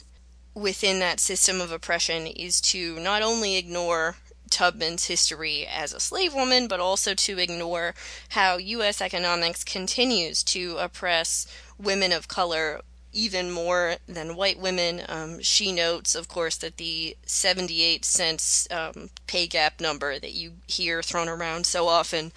within 0.53 1.00
that 1.00 1.19
system 1.19 1.62
of 1.62 1.71
oppression 1.71 2.27
is 2.27 2.60
to 2.60 3.00
not 3.00 3.21
only 3.21 3.55
ignore 3.55 4.17
Tubman's 4.50 5.05
history 5.05 5.65
as 5.65 5.93
a 5.93 6.00
slave 6.00 6.33
woman, 6.33 6.67
but 6.67 6.81
also 6.81 7.13
to 7.13 7.39
ignore 7.39 7.95
how 8.29 8.57
U.S. 8.57 9.01
economics 9.01 9.63
continues 9.63 10.43
to 10.43 10.77
oppress 10.77 11.48
women 11.79 12.12
of 12.12 12.27
color 12.27 12.81
even 13.13 13.51
more 13.51 13.96
than 14.08 14.36
white 14.36 14.60
women. 14.60 15.03
Um, 15.08 15.41
she 15.41 15.72
notes, 15.72 16.15
of 16.15 16.27
course, 16.27 16.58
that 16.58 16.77
the 16.77 17.18
78 17.25 18.06
cents 18.06 18.68
um, 18.72 19.10
pay 19.27 19.48
gap 19.48 19.82
number 19.82 20.20
that 20.20 20.34
you 20.34 20.53
hear 20.68 21.01
thrown 21.01 21.30
around 21.30 21.65
so 21.65 21.88
often 21.88 22.32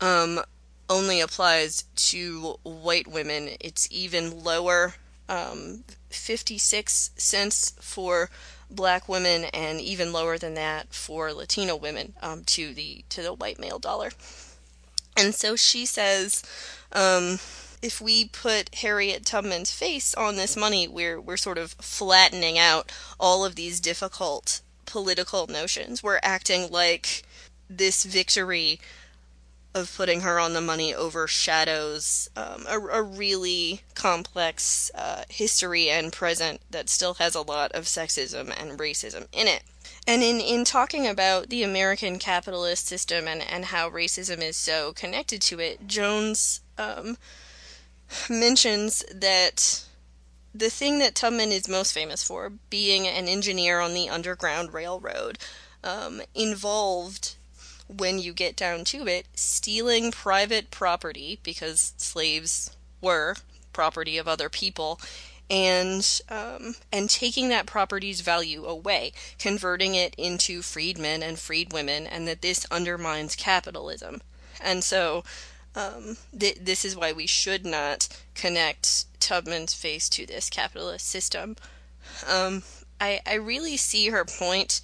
um, 0.00 0.40
only 0.88 1.20
applies 1.20 1.84
to 1.96 2.58
white 2.62 3.06
women. 3.06 3.50
It's 3.60 3.88
even 3.90 4.42
lower, 4.42 4.94
um, 5.28 5.84
56 6.10 7.10
cents 7.16 7.74
for 7.80 8.30
black 8.70 9.08
women, 9.08 9.44
and 9.52 9.80
even 9.80 10.12
lower 10.12 10.38
than 10.38 10.54
that 10.54 10.92
for 10.92 11.32
Latino 11.32 11.76
women 11.76 12.14
um, 12.22 12.42
to 12.44 12.74
the 12.74 13.04
to 13.10 13.22
the 13.22 13.32
white 13.32 13.58
male 13.58 13.78
dollar. 13.78 14.10
And 15.16 15.34
so 15.34 15.56
she 15.56 15.86
says 15.86 16.42
um, 16.92 17.38
if 17.82 18.00
we 18.00 18.26
put 18.26 18.74
Harriet 18.76 19.24
Tubman's 19.24 19.70
face 19.70 20.14
on 20.14 20.36
this 20.36 20.56
money, 20.56 20.88
we're 20.88 21.20
we're 21.20 21.36
sort 21.36 21.58
of 21.58 21.72
flattening 21.72 22.58
out 22.58 22.92
all 23.18 23.44
of 23.44 23.54
these 23.54 23.80
difficult 23.80 24.60
political 24.86 25.46
notions. 25.46 26.02
We're 26.02 26.20
acting 26.22 26.70
like 26.70 27.22
this 27.68 28.04
victory 28.04 28.80
of 29.76 29.94
putting 29.94 30.22
her 30.22 30.40
on 30.40 30.54
the 30.54 30.60
money 30.60 30.94
overshadows 30.94 32.30
um, 32.34 32.64
a, 32.66 32.78
a, 32.78 33.02
really 33.02 33.82
complex 33.94 34.90
uh, 34.94 35.24
history 35.28 35.90
and 35.90 36.14
present 36.14 36.62
that 36.70 36.88
still 36.88 37.14
has 37.14 37.34
a 37.34 37.42
lot 37.42 37.70
of 37.72 37.84
sexism 37.84 38.50
and 38.58 38.78
racism 38.78 39.26
in 39.32 39.46
it. 39.46 39.62
And 40.06 40.22
in, 40.22 40.40
in 40.40 40.64
talking 40.64 41.06
about 41.06 41.50
the 41.50 41.62
American 41.62 42.18
capitalist 42.18 42.86
system 42.86 43.28
and, 43.28 43.42
and 43.42 43.66
how 43.66 43.90
racism 43.90 44.40
is 44.40 44.56
so 44.56 44.94
connected 44.94 45.42
to 45.42 45.60
it, 45.60 45.86
Jones 45.86 46.62
um, 46.78 47.18
mentions 48.30 49.04
that 49.14 49.84
the 50.54 50.70
thing 50.70 50.98
that 51.00 51.14
Tubman 51.14 51.52
is 51.52 51.68
most 51.68 51.92
famous 51.92 52.22
for, 52.22 52.50
being 52.70 53.06
an 53.06 53.28
engineer 53.28 53.80
on 53.80 53.94
the 53.94 54.08
Underground 54.08 54.72
Railroad, 54.72 55.38
um, 55.84 56.22
involved, 56.34 57.36
when 57.88 58.18
you 58.18 58.32
get 58.32 58.56
down 58.56 58.84
to 58.84 59.06
it, 59.06 59.26
stealing 59.34 60.10
private 60.10 60.70
property, 60.70 61.38
because 61.42 61.92
slaves 61.96 62.74
were 63.00 63.36
property 63.72 64.16
of 64.16 64.26
other 64.26 64.48
people, 64.48 64.98
and 65.48 66.20
um, 66.28 66.74
and 66.90 67.08
taking 67.08 67.48
that 67.50 67.66
property's 67.66 68.20
value 68.20 68.64
away, 68.64 69.12
converting 69.38 69.94
it 69.94 70.14
into 70.16 70.62
freedmen 70.62 71.22
and 71.22 71.36
freedwomen, 71.36 72.08
and 72.10 72.26
that 72.26 72.42
this 72.42 72.66
undermines 72.70 73.36
capitalism. 73.36 74.22
And 74.60 74.82
so, 74.82 75.22
um, 75.76 76.16
th- 76.38 76.58
this 76.60 76.84
is 76.84 76.96
why 76.96 77.12
we 77.12 77.26
should 77.26 77.64
not 77.64 78.08
connect 78.34 79.04
Tubman's 79.20 79.74
face 79.74 80.08
to 80.10 80.26
this 80.26 80.50
capitalist 80.50 81.06
system. 81.06 81.56
Um, 82.28 82.62
I 83.00 83.20
I 83.26 83.34
really 83.34 83.76
see 83.76 84.08
her 84.08 84.24
point. 84.24 84.80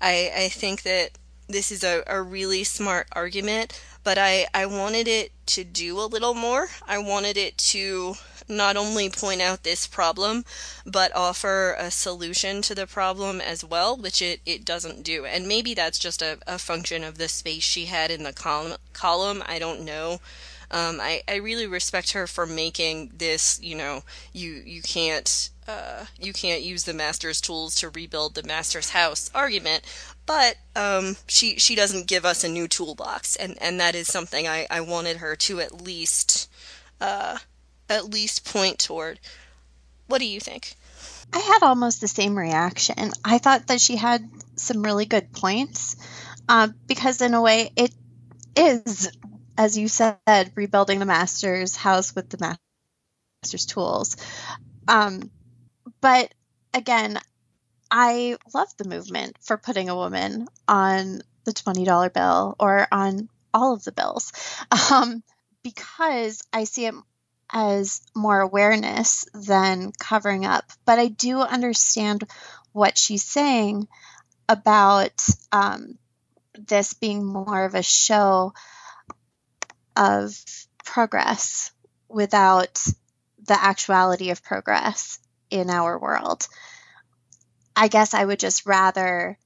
I 0.00 0.30
I 0.36 0.48
think 0.48 0.82
that 0.82 1.12
this 1.48 1.70
is 1.70 1.84
a, 1.84 2.02
a 2.06 2.22
really 2.22 2.64
smart 2.64 3.06
argument, 3.12 3.80
but 4.02 4.18
I, 4.18 4.46
I 4.54 4.66
wanted 4.66 5.08
it 5.08 5.32
to 5.46 5.64
do 5.64 5.98
a 6.00 6.06
little 6.06 6.34
more. 6.34 6.68
I 6.86 6.98
wanted 6.98 7.36
it 7.36 7.58
to 7.58 8.14
not 8.48 8.76
only 8.76 9.08
point 9.08 9.40
out 9.40 9.62
this 9.62 9.86
problem, 9.86 10.44
but 10.84 11.14
offer 11.14 11.74
a 11.78 11.90
solution 11.90 12.62
to 12.62 12.74
the 12.74 12.86
problem 12.86 13.40
as 13.40 13.64
well, 13.64 13.96
which 13.96 14.20
it, 14.20 14.40
it 14.44 14.64
doesn't 14.64 15.02
do. 15.02 15.24
And 15.24 15.48
maybe 15.48 15.74
that's 15.74 15.98
just 15.98 16.22
a, 16.22 16.38
a 16.46 16.58
function 16.58 17.04
of 17.04 17.18
the 17.18 17.28
space 17.28 17.62
she 17.62 17.86
had 17.86 18.10
in 18.10 18.22
the 18.22 18.32
column. 18.32 18.76
column. 18.92 19.42
I 19.46 19.58
don't 19.58 19.82
know. 19.82 20.20
Um, 20.70 20.98
I, 21.00 21.22
I 21.28 21.36
really 21.36 21.66
respect 21.66 22.12
her 22.12 22.26
for 22.26 22.46
making 22.46 23.12
this, 23.16 23.60
you 23.62 23.76
know, 23.76 24.02
you, 24.32 24.62
you 24.64 24.82
can't 24.82 25.50
uh, 25.66 26.04
you 26.20 26.32
can't 26.32 26.62
use 26.62 26.84
the 26.84 26.92
master's 26.92 27.40
tools 27.40 27.74
to 27.76 27.88
rebuild 27.88 28.34
the 28.34 28.42
master's 28.42 28.90
house 28.90 29.30
argument, 29.34 29.82
but 30.26 30.56
um, 30.76 31.16
she 31.26 31.58
she 31.58 31.74
doesn't 31.74 32.06
give 32.06 32.24
us 32.24 32.44
a 32.44 32.48
new 32.48 32.68
toolbox, 32.68 33.36
and, 33.36 33.56
and 33.62 33.80
that 33.80 33.94
is 33.94 34.06
something 34.06 34.46
I, 34.46 34.66
I 34.70 34.80
wanted 34.82 35.18
her 35.18 35.34
to 35.36 35.60
at 35.60 35.80
least 35.80 36.50
uh, 37.00 37.38
at 37.94 38.12
least 38.12 38.44
point 38.44 38.78
toward. 38.78 39.20
What 40.06 40.18
do 40.18 40.26
you 40.26 40.40
think? 40.40 40.74
I 41.32 41.38
had 41.38 41.62
almost 41.62 42.00
the 42.00 42.08
same 42.08 42.36
reaction. 42.36 43.10
I 43.24 43.38
thought 43.38 43.68
that 43.68 43.80
she 43.80 43.96
had 43.96 44.28
some 44.56 44.82
really 44.82 45.06
good 45.06 45.32
points 45.32 45.96
uh, 46.48 46.68
because, 46.86 47.20
in 47.20 47.34
a 47.34 47.40
way, 47.40 47.70
it 47.76 47.92
is, 48.56 49.10
as 49.56 49.78
you 49.78 49.88
said, 49.88 50.52
rebuilding 50.54 50.98
the 50.98 51.06
master's 51.06 51.74
house 51.74 52.14
with 52.14 52.28
the 52.28 52.56
master's 53.42 53.66
tools. 53.66 54.16
Um, 54.86 55.30
but 56.00 56.32
again, 56.74 57.18
I 57.90 58.36
love 58.52 58.68
the 58.76 58.88
movement 58.88 59.36
for 59.40 59.56
putting 59.56 59.88
a 59.88 59.96
woman 59.96 60.48
on 60.68 61.22
the 61.44 61.52
$20 61.52 62.12
bill 62.12 62.56
or 62.58 62.86
on 62.90 63.28
all 63.52 63.72
of 63.72 63.84
the 63.84 63.92
bills 63.92 64.32
um, 64.92 65.22
because 65.62 66.42
I 66.52 66.64
see 66.64 66.86
it 66.86 66.94
as 67.54 68.02
more 68.16 68.40
awareness 68.40 69.24
than 69.32 69.92
covering 69.92 70.44
up. 70.44 70.64
But 70.84 70.98
I 70.98 71.06
do 71.06 71.40
understand 71.40 72.24
what 72.72 72.98
she's 72.98 73.22
saying 73.22 73.86
about 74.48 75.24
um, 75.52 75.96
this 76.58 76.94
being 76.94 77.24
more 77.24 77.64
of 77.64 77.76
a 77.76 77.82
show 77.82 78.52
of 79.96 80.36
progress 80.84 81.70
without 82.08 82.84
the 83.46 83.58
actuality 83.58 84.30
of 84.30 84.42
progress 84.42 85.20
in 85.48 85.70
our 85.70 85.96
world. 85.96 86.48
I 87.76 87.86
guess 87.86 88.14
I 88.14 88.24
would 88.24 88.40
just 88.40 88.66
rather 88.66 89.38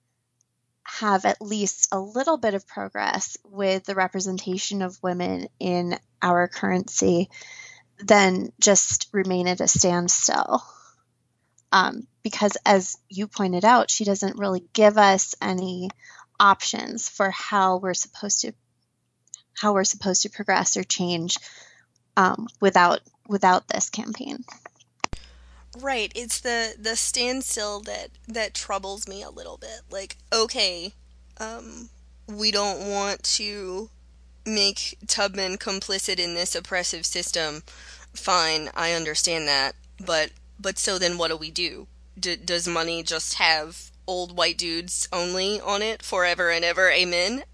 have 0.84 1.26
at 1.26 1.42
least 1.42 1.88
a 1.92 2.00
little 2.00 2.38
bit 2.38 2.54
of 2.54 2.66
progress 2.66 3.36
with 3.44 3.84
the 3.84 3.94
representation 3.94 4.80
of 4.80 5.02
women 5.02 5.48
in 5.60 5.98
our 6.22 6.48
currency 6.48 7.28
than 7.98 8.52
just 8.60 9.08
remain 9.12 9.48
at 9.48 9.60
a 9.60 9.68
standstill. 9.68 10.62
Um, 11.70 12.06
because, 12.22 12.56
as 12.64 12.96
you 13.08 13.26
pointed 13.26 13.64
out, 13.64 13.90
she 13.90 14.04
doesn't 14.04 14.38
really 14.38 14.64
give 14.72 14.96
us 14.96 15.34
any 15.42 15.90
options 16.40 17.08
for 17.08 17.30
how 17.30 17.76
we're 17.76 17.94
supposed 17.94 18.40
to 18.42 18.52
how 19.60 19.72
we're 19.72 19.84
supposed 19.84 20.22
to 20.22 20.30
progress 20.30 20.76
or 20.76 20.84
change 20.84 21.36
um, 22.16 22.46
without 22.60 23.00
without 23.26 23.68
this 23.68 23.90
campaign. 23.90 24.44
Right, 25.78 26.10
it's 26.14 26.40
the 26.40 26.74
the 26.78 26.96
standstill 26.96 27.80
that 27.80 28.10
that 28.28 28.54
troubles 28.54 29.06
me 29.06 29.22
a 29.22 29.30
little 29.30 29.58
bit. 29.58 29.82
Like, 29.90 30.16
okay, 30.32 30.94
um, 31.38 31.90
we 32.26 32.50
don't 32.50 32.88
want 32.88 33.22
to 33.24 33.90
make 34.48 34.98
Tubman 35.06 35.58
complicit 35.58 36.18
in 36.18 36.34
this 36.34 36.54
oppressive 36.54 37.06
system. 37.06 37.62
Fine, 38.14 38.70
I 38.74 38.92
understand 38.92 39.46
that, 39.48 39.74
but 40.04 40.30
but 40.58 40.78
so 40.78 40.98
then 40.98 41.18
what 41.18 41.28
do 41.28 41.36
we 41.36 41.50
do? 41.50 41.86
D- 42.18 42.36
does 42.36 42.66
money 42.66 43.02
just 43.02 43.34
have 43.34 43.90
old 44.06 44.36
white 44.36 44.58
dudes 44.58 45.08
only 45.12 45.60
on 45.60 45.82
it 45.82 46.02
forever 46.02 46.50
and 46.50 46.64
ever? 46.64 46.90
Amen. 46.90 47.44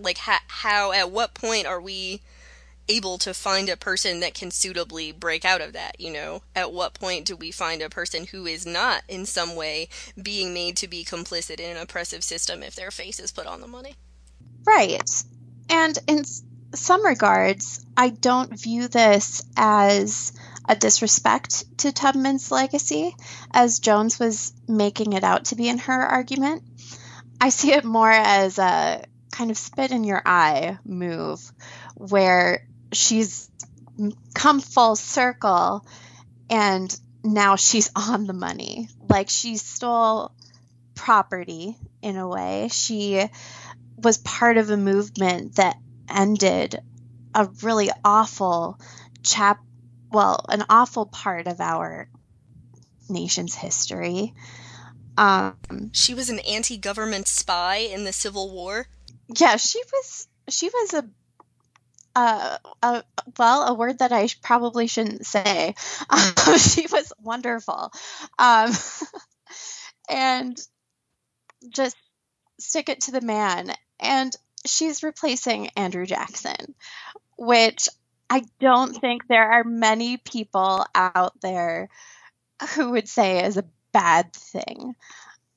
Like, 0.00 0.18
ha- 0.18 0.44
how? 0.46 0.92
At 0.92 1.10
what 1.10 1.34
point 1.34 1.66
are 1.66 1.80
we? 1.80 2.20
able 2.88 3.16
to 3.18 3.32
find 3.32 3.68
a 3.68 3.76
person 3.76 4.20
that 4.20 4.34
can 4.34 4.50
suitably 4.50 5.12
break 5.12 5.44
out 5.44 5.60
of 5.60 5.72
that, 5.72 5.98
you 6.00 6.12
know? 6.12 6.42
At 6.54 6.72
what 6.72 6.94
point 6.94 7.24
do 7.24 7.36
we 7.36 7.50
find 7.50 7.80
a 7.80 7.88
person 7.88 8.26
who 8.26 8.46
is 8.46 8.66
not 8.66 9.02
in 9.08 9.24
some 9.24 9.54
way 9.54 9.88
being 10.20 10.52
made 10.52 10.76
to 10.78 10.88
be 10.88 11.04
complicit 11.04 11.60
in 11.60 11.76
an 11.76 11.82
oppressive 11.82 12.24
system 12.24 12.62
if 12.62 12.74
their 12.74 12.90
face 12.90 13.20
is 13.20 13.32
put 13.32 13.46
on 13.46 13.60
the 13.60 13.66
money? 13.66 13.94
Right. 14.66 15.00
And 15.68 15.98
in 16.06 16.24
some 16.74 17.04
regards, 17.04 17.84
I 17.96 18.10
don't 18.10 18.58
view 18.58 18.88
this 18.88 19.44
as 19.56 20.32
a 20.68 20.76
disrespect 20.76 21.78
to 21.78 21.92
Tubman's 21.92 22.50
legacy, 22.50 23.14
as 23.52 23.80
Jones 23.80 24.18
was 24.18 24.52
making 24.68 25.12
it 25.12 25.24
out 25.24 25.46
to 25.46 25.56
be 25.56 25.68
in 25.68 25.78
her 25.78 26.02
argument. 26.02 26.62
I 27.40 27.48
see 27.48 27.72
it 27.72 27.84
more 27.84 28.10
as 28.10 28.58
a 28.58 29.04
kind 29.32 29.50
of 29.50 29.58
spit 29.58 29.90
in 29.90 30.04
your 30.04 30.22
eye 30.24 30.78
move 30.84 31.40
where 31.96 32.66
she's 32.92 33.50
come 34.34 34.60
full 34.60 34.94
circle 34.94 35.84
and 36.48 36.96
now 37.24 37.56
she's 37.56 37.90
on 37.96 38.26
the 38.26 38.32
money. 38.32 38.88
Like 39.08 39.28
she 39.28 39.56
stole 39.56 40.32
property 40.94 41.76
in 42.00 42.16
a 42.16 42.28
way. 42.28 42.68
She 42.70 43.24
was 44.02 44.18
part 44.18 44.56
of 44.56 44.70
a 44.70 44.76
movement 44.76 45.56
that 45.56 45.76
ended 46.08 46.80
a 47.34 47.48
really 47.62 47.90
awful 48.04 48.78
chap 49.22 49.60
well, 50.12 50.44
an 50.48 50.64
awful 50.68 51.06
part 51.06 51.46
of 51.46 51.60
our 51.60 52.08
nation's 53.08 53.54
history. 53.54 54.34
Um, 55.16 55.56
she 55.92 56.14
was 56.14 56.28
an 56.30 56.38
anti-government 56.40 57.28
spy 57.28 57.76
in 57.76 58.04
the 58.04 58.12
Civil 58.12 58.52
War. 58.52 58.86
Yeah, 59.28 59.56
she 59.56 59.80
was. 59.92 60.28
She 60.48 60.68
was 60.68 60.94
a 60.94 61.08
uh, 62.14 62.58
uh, 62.82 63.02
well, 63.38 63.68
a 63.68 63.74
word 63.74 64.00
that 64.00 64.12
I 64.12 64.28
probably 64.42 64.86
shouldn't 64.86 65.26
say. 65.26 65.74
Um, 66.10 66.56
she 66.58 66.86
was 66.92 67.12
wonderful. 67.22 67.90
Um, 68.38 68.72
and 70.10 70.60
just 71.70 71.96
stick 72.58 72.90
it 72.90 73.02
to 73.02 73.12
the 73.12 73.22
man. 73.22 73.72
And 74.02 74.34
she's 74.66 75.02
replacing 75.02 75.68
Andrew 75.76 76.06
Jackson, 76.06 76.74
which 77.36 77.88
I 78.28 78.44
don't 78.60 78.94
think 78.94 79.26
there 79.26 79.50
are 79.52 79.64
many 79.64 80.16
people 80.16 80.84
out 80.94 81.40
there 81.40 81.88
who 82.74 82.92
would 82.92 83.08
say 83.08 83.44
is 83.44 83.56
a 83.56 83.64
bad 83.92 84.32
thing. 84.32 84.94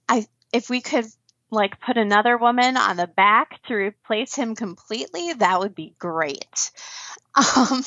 I 0.08 0.27
if 0.51 0.69
we 0.69 0.81
could 0.81 1.05
like 1.51 1.79
put 1.79 1.97
another 1.97 2.38
woman 2.38 2.77
on 2.77 2.97
the 2.97 3.08
back 3.08 3.62
to 3.67 3.75
replace 3.75 4.36
him 4.36 4.55
completely, 4.55 5.34
that 5.34 5.60
would 5.60 5.75
be 5.75 5.95
great. 5.99 6.71
Um, 7.58 7.84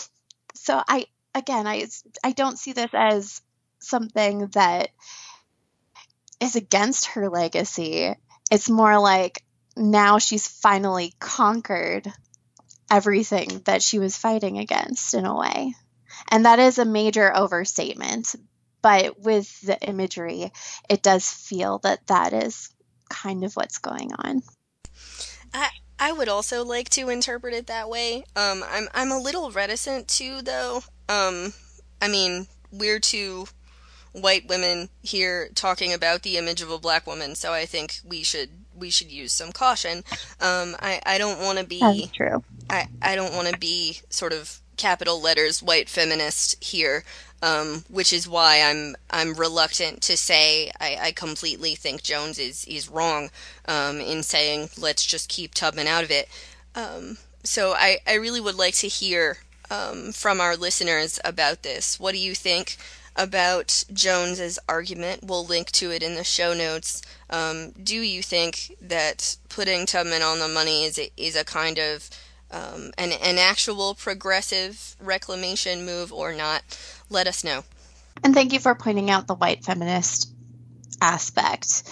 so 0.55 0.79
I 0.87 1.07
again, 1.35 1.67
I 1.67 1.87
I 2.23 2.33
don't 2.33 2.59
see 2.59 2.73
this 2.73 2.91
as 2.93 3.41
something 3.79 4.49
that 4.49 4.91
is 6.41 6.55
against 6.55 7.07
her 7.07 7.31
legacy. 7.31 8.15
It's 8.51 8.69
more 8.69 8.99
like 8.99 9.43
now 9.79 10.19
she's 10.19 10.49
finally 10.49 11.15
conquered 11.19 12.13
everything 12.91 13.63
that 13.65 13.83
she 13.83 13.99
was 13.99 14.17
fighting 14.17 14.59
against 14.59 15.15
in 15.15 15.25
a 15.25 15.37
way. 15.37 15.75
And 16.31 16.45
that 16.45 16.59
is 16.59 16.79
a 16.79 16.85
major 16.85 17.35
overstatement, 17.35 18.35
but 18.83 19.21
with 19.21 19.61
the 19.61 19.79
imagery, 19.81 20.53
it 20.89 21.03
does 21.03 21.31
feel 21.31 21.79
that 21.81 22.07
that 22.09 22.33
is 22.33 22.71
kind 23.09 23.45
of 23.45 23.55
what's 23.55 23.79
going 23.79 24.13
on. 24.13 24.43
I 25.55 25.69
I 25.99 26.13
would 26.13 26.29
also 26.29 26.65
like 26.65 26.89
to 26.91 27.09
interpret 27.09 27.55
it 27.55 27.67
that 27.67 27.89
way. 27.89 28.25
Um, 28.37 28.65
I'm 28.69 28.89
I'm 28.95 29.11
a 29.11 29.19
little 29.19 29.51
reticent 29.51 30.09
too, 30.09 30.43
though. 30.43 30.83
Um, 31.09 31.53
I 32.01 32.09
mean, 32.09 32.47
we're 32.71 33.01
two 33.01 33.47
white 34.13 34.49
women 34.49 34.89
here 35.03 35.51
talking 35.55 35.93
about 35.93 36.23
the 36.23 36.37
image 36.37 36.63
of 36.63 36.71
a 36.71 36.79
black 36.79 37.07
woman, 37.07 37.35
so 37.35 37.53
I 37.53 37.67
think 37.67 38.01
we 38.05 38.23
should 38.23 38.51
we 38.79 38.91
should 38.91 39.11
use 39.11 39.33
some 39.33 39.53
caution. 39.53 40.05
Um, 40.41 40.77
I 40.81 41.01
I 41.05 41.19
don't 41.19 41.41
want 41.41 41.59
to 41.59 41.65
be 41.65 41.81
That's 41.81 42.09
true. 42.09 42.43
I 42.71 42.89
I 43.03 43.15
don't 43.15 43.35
want 43.35 43.49
to 43.49 43.59
be 43.59 44.01
sort 44.11 44.33
of 44.33 44.61
capital 44.77 45.21
letters 45.21 45.63
white 45.63 45.89
feminist 45.89 46.63
here. 46.63 47.05
Um, 47.41 47.85
which 47.89 48.13
is 48.13 48.29
why 48.29 48.63
I'm 48.63 48.97
I'm 49.11 49.35
reluctant 49.35 50.03
to 50.03 50.17
say 50.17 50.73
I, 50.81 50.99
I 51.01 51.13
completely 51.13 51.77
think 51.77 52.03
Jones 52.03 52.37
is 52.37 52.65
is 52.65 52.89
wrong 52.89 53.31
um, 53.67 54.01
in 54.01 54.25
saying 54.25 54.71
let's 54.77 55.07
just 55.07 55.29
keep 55.29 55.55
Tubman 55.55 55.87
out 55.87 56.03
of 56.03 56.11
it. 56.11 56.29
Um, 56.75 57.19
so 57.45 57.73
I, 57.73 57.99
I 58.07 58.15
really 58.15 58.41
would 58.41 58.57
like 58.57 58.75
to 58.75 58.89
hear 58.89 59.39
um, 59.71 60.13
from 60.13 60.41
our 60.41 60.57
listeners 60.57 61.19
about 61.25 61.63
this. 61.63 61.99
What 62.01 62.13
do 62.13 62.19
you 62.19 62.35
think 62.35 62.77
about 63.19 63.85
Jones's 63.93 64.59
argument? 64.69 65.25
We'll 65.25 65.45
link 65.45 65.71
to 65.73 65.91
it 65.91 66.03
in 66.03 66.15
the 66.15 66.25
show 66.25 66.55
notes. 66.55 67.03
Um, 67.29 67.73
do 67.73 67.97
you 67.97 68.23
think 68.23 68.77
that 68.81 69.37
putting 69.51 69.85
Tubman 69.85 70.23
on 70.23 70.39
the 70.39 70.49
money 70.49 70.85
is 70.85 70.99
a, 70.99 71.11
is 71.17 71.37
a 71.37 71.45
kind 71.45 71.79
of 71.79 72.09
um, 72.51 72.93
an 72.97 73.13
an 73.13 73.37
actual 73.37 73.95
progressive 73.95 74.97
reclamation 75.01 75.85
move 75.85 76.13
or 76.13 76.33
not? 76.33 76.63
Let 77.11 77.27
us 77.27 77.45
know. 77.45 77.65
And 78.25 78.35
thank 78.35 78.53
you 78.53 78.61
for 78.61 78.75
pointing 78.75 79.11
out 79.11 79.27
the 79.27 79.35
white 79.35 79.65
feminist 79.65 80.33
aspect 81.01 81.83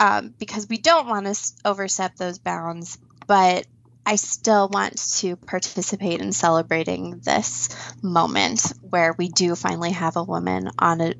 um, 0.00 0.34
because 0.38 0.68
we 0.68 0.78
don't 0.78 1.08
want 1.08 1.26
to 1.26 1.52
overstep 1.64 2.16
those 2.16 2.38
bounds, 2.38 2.98
but 3.26 3.66
I 4.08 4.16
still 4.16 4.70
want 4.70 4.96
to 5.18 5.36
participate 5.36 6.22
in 6.22 6.32
celebrating 6.32 7.20
this 7.22 7.68
moment 8.02 8.72
where 8.80 9.14
we 9.18 9.28
do 9.28 9.54
finally 9.54 9.90
have 9.90 10.16
a 10.16 10.24
woman 10.24 10.70
on 10.78 11.02
a, 11.02 11.14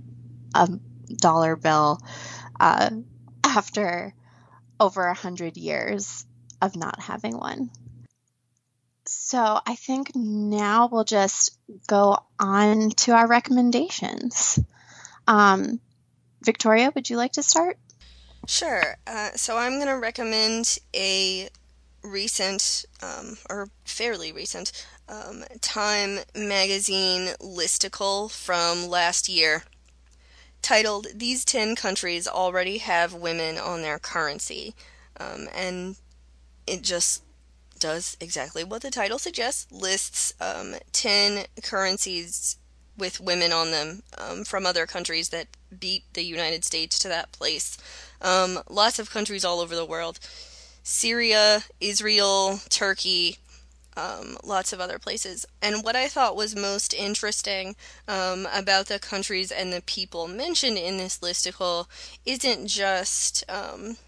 a 0.54 0.70
dollar 1.14 1.54
bill 1.54 2.00
uh, 2.58 2.88
after 3.44 4.14
over 4.80 5.04
a 5.04 5.12
hundred 5.12 5.58
years 5.58 6.24
of 6.62 6.76
not 6.76 6.98
having 6.98 7.36
one. 7.36 7.68
So 9.04 9.60
I 9.66 9.74
think 9.74 10.12
now 10.14 10.88
we'll 10.90 11.04
just 11.04 11.58
go 11.88 12.16
on 12.40 12.88
to 12.88 13.12
our 13.12 13.28
recommendations. 13.28 14.58
Um, 15.26 15.78
Victoria, 16.42 16.90
would 16.94 17.10
you 17.10 17.18
like 17.18 17.32
to 17.32 17.42
start? 17.42 17.76
Sure. 18.46 18.96
Uh, 19.06 19.32
so 19.36 19.58
I'm 19.58 19.72
going 19.72 19.88
to 19.88 20.00
recommend 20.00 20.78
a 20.96 21.50
recent, 22.02 22.84
um, 23.02 23.38
or 23.48 23.68
fairly 23.84 24.32
recent, 24.32 24.72
um, 25.08 25.44
Time 25.60 26.20
magazine 26.34 27.34
listicle 27.40 28.30
from 28.30 28.88
last 28.88 29.28
year 29.28 29.64
titled 30.62 31.06
These 31.14 31.44
10 31.44 31.76
Countries 31.76 32.26
Already 32.26 32.78
Have 32.78 33.14
Women 33.14 33.58
on 33.58 33.82
Their 33.82 33.98
Currency. 33.98 34.74
Um, 35.18 35.48
and 35.54 35.96
it 36.66 36.82
just 36.82 37.22
does 37.78 38.16
exactly 38.20 38.64
what 38.64 38.82
the 38.82 38.90
title 38.90 39.18
suggests 39.18 39.70
lists 39.70 40.34
um, 40.40 40.74
10 40.92 41.46
currencies 41.62 42.56
with 42.96 43.20
women 43.20 43.52
on 43.52 43.70
them 43.70 44.02
um, 44.18 44.44
from 44.44 44.66
other 44.66 44.84
countries 44.84 45.28
that 45.28 45.46
beat 45.78 46.02
the 46.14 46.22
United 46.22 46.64
States 46.64 46.98
to 46.98 47.08
that 47.08 47.30
place. 47.30 47.78
Um, 48.20 48.58
lots 48.68 48.98
of 48.98 49.10
countries 49.10 49.44
all 49.44 49.60
over 49.60 49.76
the 49.76 49.84
world 49.84 50.18
Syria, 50.88 51.64
Israel, 51.82 52.60
Turkey, 52.70 53.36
um, 53.94 54.38
lots 54.42 54.72
of 54.72 54.80
other 54.80 54.98
places. 54.98 55.44
And 55.60 55.84
what 55.84 55.94
I 55.94 56.08
thought 56.08 56.34
was 56.34 56.56
most 56.56 56.94
interesting 56.94 57.76
um, 58.08 58.48
about 58.54 58.86
the 58.86 58.98
countries 58.98 59.52
and 59.52 59.70
the 59.70 59.82
people 59.82 60.26
mentioned 60.26 60.78
in 60.78 60.96
this 60.96 61.18
listicle 61.18 61.88
isn't 62.24 62.68
just 62.68 63.44
um, 63.50 63.98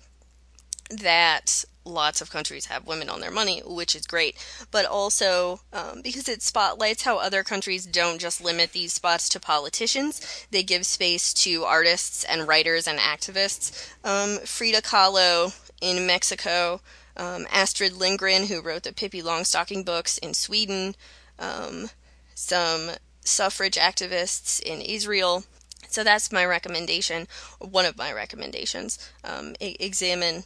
that 0.90 1.66
lots 1.84 2.22
of 2.22 2.30
countries 2.30 2.66
have 2.66 2.86
women 2.86 3.10
on 3.10 3.20
their 3.20 3.30
money, 3.30 3.60
which 3.66 3.94
is 3.94 4.06
great, 4.06 4.34
but 4.70 4.86
also 4.86 5.60
um, 5.74 6.00
because 6.02 6.30
it 6.30 6.40
spotlights 6.40 7.02
how 7.02 7.18
other 7.18 7.44
countries 7.44 7.84
don't 7.84 8.20
just 8.20 8.42
limit 8.42 8.72
these 8.72 8.94
spots 8.94 9.28
to 9.28 9.38
politicians, 9.38 10.46
they 10.50 10.62
give 10.62 10.86
space 10.86 11.34
to 11.34 11.64
artists 11.64 12.24
and 12.24 12.48
writers 12.48 12.88
and 12.88 12.98
activists. 12.98 13.90
Um, 14.02 14.38
Frida 14.46 14.80
Kahlo 14.80 15.54
in 15.80 16.06
Mexico, 16.06 16.80
um, 17.16 17.46
Astrid 17.50 17.94
Lindgren, 17.94 18.46
who 18.46 18.62
wrote 18.62 18.84
the 18.84 18.92
Pippi 18.92 19.22
Longstocking 19.22 19.84
books 19.84 20.18
in 20.18 20.34
Sweden, 20.34 20.94
um, 21.38 21.90
some 22.34 22.90
suffrage 23.22 23.76
activists 23.76 24.60
in 24.60 24.80
Israel. 24.80 25.44
So 25.88 26.04
that's 26.04 26.32
my 26.32 26.44
recommendation, 26.44 27.26
one 27.58 27.84
of 27.84 27.98
my 27.98 28.12
recommendations. 28.12 29.10
Um, 29.24 29.54
examine 29.60 30.44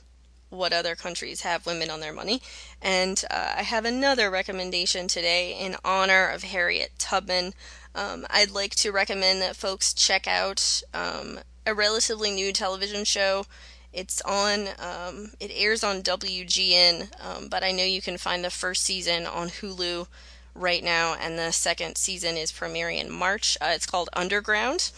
what 0.51 0.73
other 0.73 0.95
countries 0.95 1.43
have 1.43 1.67
women 1.67 1.91
on 1.91 2.01
their 2.01 2.13
money. 2.13 2.41
And 2.81 3.23
uh, 3.31 3.55
I 3.59 3.63
have 3.63 3.85
another 3.85 4.31
recommendation 4.31 5.09
today 5.09 5.59
in 5.59 5.77
honor 5.85 6.29
of 6.29 6.45
Harriet 6.45 6.93
Tubman. 6.99 7.53
Um, 7.95 8.27
I'd 8.31 8.51
like 8.51 8.75
to 8.77 8.93
recommend 8.93 9.43
that 9.43 9.57
folks 9.57 9.93
check 9.93 10.27
out 10.27 10.83
um, 10.93 11.41
a 11.67 11.75
relatively 11.75 12.31
new 12.31 12.53
television 12.53 13.05
show. 13.05 13.47
It's 13.95 14.21
on, 14.23 14.69
um, 14.79 15.31
it 15.41 15.53
airs 15.55 15.85
on 15.85 16.03
WGN, 16.03 17.09
um, 17.25 17.49
but 17.49 17.63
I 17.63 17.71
know 17.71 17.85
you 17.85 18.03
can 18.03 18.19
find 18.19 18.45
the 18.45 18.51
first 18.51 18.83
season 18.83 19.27
on 19.27 19.49
Hulu 19.49 20.09
right 20.55 20.83
now, 20.83 21.15
and 21.15 21.39
the 21.39 21.53
second 21.53 21.97
season 21.97 22.37
is 22.37 22.51
premiering 22.53 23.01
in 23.01 23.11
March. 23.11 23.57
Uh, 23.61 23.73
it's 23.73 23.87
called 23.87 24.11
Underground 24.13 24.91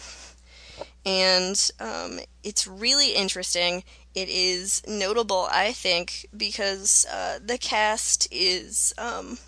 and 1.06 1.70
um, 1.78 2.18
it's 2.42 2.66
really 2.66 3.12
interesting. 3.12 3.84
It 4.14 4.28
is 4.28 4.82
notable, 4.88 5.48
I 5.50 5.72
think, 5.72 6.26
because 6.36 7.06
uh, 7.10 7.38
the 7.42 7.58
cast 7.58 8.26
is 8.32 8.92
um, 8.98 9.38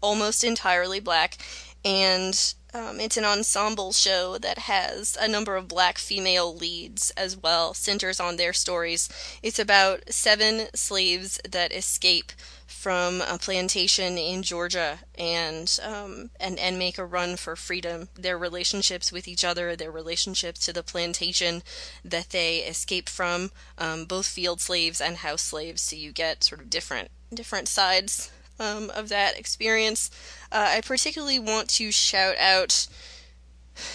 almost 0.00 0.42
entirely 0.42 0.98
black, 0.98 1.36
and 1.84 2.54
um, 2.72 3.00
it's 3.00 3.16
an 3.16 3.24
ensemble 3.24 3.92
show 3.92 4.38
that 4.38 4.58
has 4.58 5.16
a 5.20 5.26
number 5.26 5.56
of 5.56 5.68
black 5.68 5.98
female 5.98 6.54
leads 6.54 7.10
as 7.12 7.36
well, 7.36 7.74
centers 7.74 8.20
on 8.20 8.36
their 8.36 8.52
stories. 8.52 9.08
It's 9.42 9.58
about 9.58 10.12
seven 10.12 10.66
slaves 10.74 11.40
that 11.48 11.72
escape 11.72 12.32
from 12.66 13.20
a 13.22 13.36
plantation 13.38 14.16
in 14.16 14.42
Georgia 14.42 15.00
and 15.18 15.78
um, 15.82 16.30
and 16.38 16.58
and 16.58 16.78
make 16.78 16.96
a 16.96 17.04
run 17.04 17.36
for 17.36 17.56
freedom. 17.56 18.08
Their 18.14 18.38
relationships 18.38 19.10
with 19.10 19.26
each 19.26 19.44
other, 19.44 19.74
their 19.74 19.90
relationships 19.90 20.64
to 20.66 20.72
the 20.72 20.82
plantation 20.82 21.62
that 22.04 22.30
they 22.30 22.58
escape 22.58 23.08
from, 23.08 23.50
um, 23.76 24.04
both 24.04 24.26
field 24.26 24.60
slaves 24.60 25.00
and 25.00 25.18
house 25.18 25.42
slaves. 25.42 25.82
So 25.82 25.96
you 25.96 26.12
get 26.12 26.44
sort 26.44 26.60
of 26.60 26.70
different 26.70 27.10
different 27.34 27.68
sides 27.68 28.30
um, 28.60 28.90
of 28.90 29.08
that 29.08 29.36
experience. 29.36 30.10
Uh, 30.52 30.74
I 30.76 30.80
particularly 30.82 31.40
want 31.40 31.68
to 31.70 31.90
shout 31.90 32.36
out 32.38 32.86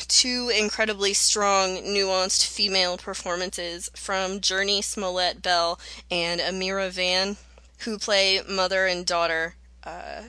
two 0.07 0.51
incredibly 0.53 1.13
strong, 1.13 1.77
nuanced 1.77 2.45
female 2.45 2.97
performances 2.97 3.89
from 3.95 4.41
Jurnee 4.41 4.83
Smollett 4.83 5.41
Bell 5.41 5.79
and 6.11 6.41
Amirah 6.41 6.89
Vann 6.89 7.37
who 7.79 7.97
play 7.97 8.41
mother 8.47 8.85
and 8.85 9.05
daughter. 9.05 9.55
Uh, 9.83 10.23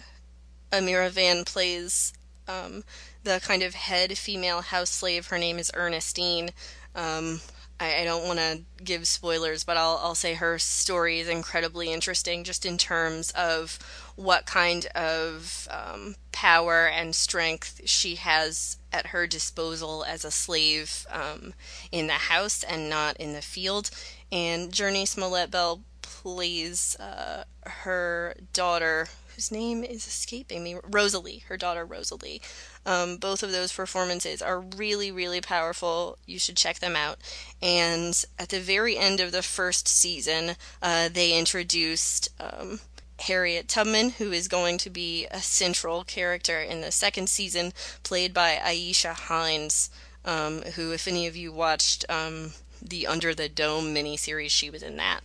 Amirah 0.73 1.11
Vann 1.11 1.45
plays 1.45 2.13
um, 2.49 2.85
the 3.25 3.41
kind 3.43 3.63
of 3.63 3.75
head 3.75 4.17
female 4.19 4.61
house 4.61 4.91
slave. 4.91 5.29
Her 5.29 5.39
name 5.39 5.59
is 5.59 5.71
Ernestine. 5.75 6.51
Um, 6.95 7.41
I, 7.79 8.03
I, 8.03 8.05
don't 8.05 8.27
want 8.27 8.39
to 8.39 8.63
give 8.83 9.07
spoilers, 9.07 9.65
but 9.65 9.77
I'll, 9.77 10.01
I'll 10.03 10.15
say 10.15 10.35
her 10.35 10.59
story 10.59 11.21
is 11.21 11.29
incredibly 11.29 11.93
interesting 11.93 12.45
just 12.45 12.65
in 12.65 12.79
terms 12.79 13.31
of 13.33 13.79
what 14.17 14.47
kind 14.47 14.87
of 14.95 15.69
um, 15.71 16.17
power 16.33 16.87
and 16.87 17.15
strength 17.15 17.83
she 17.85 18.15
has 18.17 18.79
at 18.93 19.09
her 19.09 19.27
disposal 19.27 20.05
as 20.05 20.25
a 20.25 20.31
slave 20.31 21.07
um, 21.11 21.53
in 21.93 22.07
the 22.07 22.15
house 22.15 22.63
and 22.63 22.89
not 22.89 23.17
in 23.19 23.35
the 23.35 23.43
field. 23.43 23.91
And 24.33 24.73
Jurnee 24.73 25.07
Smollett 25.07 25.51
Bell 25.51 25.83
plays 26.27 26.97
uh, 26.99 27.45
her 27.65 28.35
daughter, 28.53 29.07
whose 29.37 29.53
name 29.53 29.85
is 29.85 30.09
escaping 30.09 30.65
me, 30.65 30.75
Rosalie, 30.83 31.45
her 31.47 31.57
daughter 31.57 31.85
Rosalie. 31.85 32.43
Um, 32.85 33.17
both 33.19 33.45
of 33.45 33.53
those 33.53 33.73
performances 33.73 34.43
are 34.43 34.59
really, 34.59 35.13
really 35.13 35.41
powerful. 35.41 36.19
You 36.27 36.41
should 36.41 36.57
check 36.57 36.81
them 36.81 36.97
out. 36.97 37.19
And 37.63 38.25
at 38.41 38.49
the 38.49 38.59
very 38.59 38.99
end 38.99 39.21
of 39.21 39.31
the 39.31 39.41
first 39.41 39.87
season, 39.87 40.57
uh, 40.83 41.11
they 41.13 41.39
introduced 41.39 42.29
um, 42.41 42.81
Harriet 43.21 43.69
Tubman, 43.69 44.11
who 44.11 44.33
is 44.33 44.49
going 44.49 44.79
to 44.79 44.91
be 44.91 45.29
a 45.31 45.39
central 45.39 46.03
character 46.03 46.61
in 46.61 46.81
the 46.81 46.91
second 46.91 47.29
season, 47.29 47.73
played 48.03 48.35
by 48.35 48.57
Aisha 48.57 49.15
Hinds, 49.15 49.91
um, 50.25 50.63
who, 50.75 50.91
if 50.91 51.07
any 51.07 51.29
of 51.29 51.37
you 51.37 51.53
watched 51.53 52.05
um, 52.09 52.51
the 52.83 53.07
Under 53.07 53.33
the 53.33 53.49
Dome 53.49 53.95
miniseries. 53.95 54.51
She 54.51 54.71
was 54.71 54.83
in 54.83 54.97
that. 54.97 55.21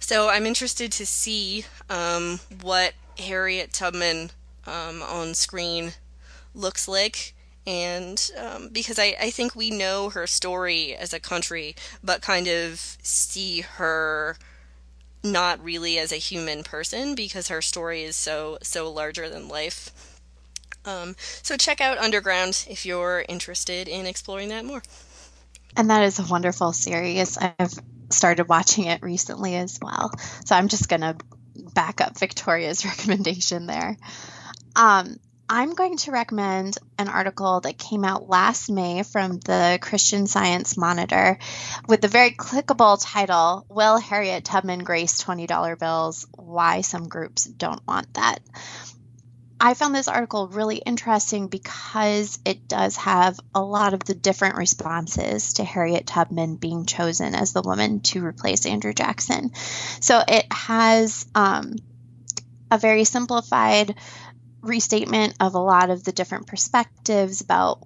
So 0.00 0.28
I'm 0.28 0.46
interested 0.46 0.92
to 0.92 1.06
see 1.06 1.64
um, 1.90 2.40
what 2.62 2.94
Harriet 3.18 3.72
Tubman 3.72 4.30
um, 4.66 5.02
on 5.02 5.34
screen 5.34 5.92
looks 6.54 6.88
like. 6.88 7.34
And 7.66 8.30
um, 8.38 8.70
because 8.70 8.98
I, 8.98 9.14
I 9.20 9.30
think 9.30 9.54
we 9.54 9.70
know 9.70 10.08
her 10.10 10.26
story 10.26 10.94
as 10.94 11.12
a 11.12 11.20
country, 11.20 11.76
but 12.02 12.22
kind 12.22 12.48
of 12.48 12.96
see 13.02 13.60
her 13.60 14.38
not 15.22 15.62
really 15.62 15.98
as 15.98 16.12
a 16.12 16.16
human 16.16 16.62
person 16.62 17.14
because 17.14 17.48
her 17.48 17.60
story 17.60 18.04
is 18.04 18.16
so 18.16 18.56
so 18.62 18.90
larger 18.90 19.28
than 19.28 19.48
life. 19.48 19.90
Um, 20.84 21.16
so 21.42 21.56
check 21.56 21.80
out 21.80 21.98
Underground 21.98 22.64
if 22.70 22.86
you're 22.86 23.24
interested 23.28 23.88
in 23.88 24.06
exploring 24.06 24.48
that 24.48 24.64
more. 24.64 24.82
And 25.76 25.90
that 25.90 26.04
is 26.04 26.18
a 26.18 26.24
wonderful 26.24 26.72
series. 26.72 27.36
I've 27.36 27.74
started 28.10 28.48
watching 28.48 28.84
it 28.86 29.02
recently 29.02 29.56
as 29.56 29.78
well. 29.80 30.12
So 30.44 30.54
I'm 30.54 30.68
just 30.68 30.88
going 30.88 31.02
to 31.02 31.16
back 31.74 32.00
up 32.00 32.18
Victoria's 32.18 32.84
recommendation 32.84 33.66
there. 33.66 33.96
Um, 34.76 35.18
I'm 35.50 35.74
going 35.74 35.96
to 35.98 36.10
recommend 36.10 36.76
an 36.98 37.08
article 37.08 37.60
that 37.60 37.78
came 37.78 38.04
out 38.04 38.28
last 38.28 38.68
May 38.68 39.02
from 39.02 39.38
the 39.38 39.78
Christian 39.80 40.26
Science 40.26 40.76
Monitor 40.76 41.38
with 41.88 42.02
the 42.02 42.08
very 42.08 42.32
clickable 42.32 42.98
title 43.00 43.64
Will 43.70 43.96
Harriet 43.98 44.44
Tubman 44.44 44.80
Grace 44.80 45.22
$20 45.24 45.78
Bills? 45.78 46.26
Why 46.36 46.82
Some 46.82 47.08
Groups 47.08 47.44
Don't 47.44 47.86
Want 47.86 48.12
That. 48.14 48.40
I 49.60 49.74
found 49.74 49.94
this 49.94 50.08
article 50.08 50.46
really 50.46 50.76
interesting 50.76 51.48
because 51.48 52.38
it 52.44 52.68
does 52.68 52.96
have 52.96 53.40
a 53.54 53.60
lot 53.60 53.92
of 53.92 54.04
the 54.04 54.14
different 54.14 54.56
responses 54.56 55.54
to 55.54 55.64
Harriet 55.64 56.06
Tubman 56.06 56.56
being 56.56 56.86
chosen 56.86 57.34
as 57.34 57.52
the 57.52 57.62
woman 57.62 58.00
to 58.00 58.24
replace 58.24 58.66
Andrew 58.66 58.92
Jackson. 58.92 59.50
So 60.00 60.22
it 60.26 60.46
has 60.52 61.26
um, 61.34 61.74
a 62.70 62.78
very 62.78 63.02
simplified 63.04 63.96
restatement 64.60 65.34
of 65.40 65.54
a 65.54 65.60
lot 65.60 65.90
of 65.90 66.04
the 66.04 66.12
different 66.12 66.46
perspectives 66.46 67.40
about 67.40 67.82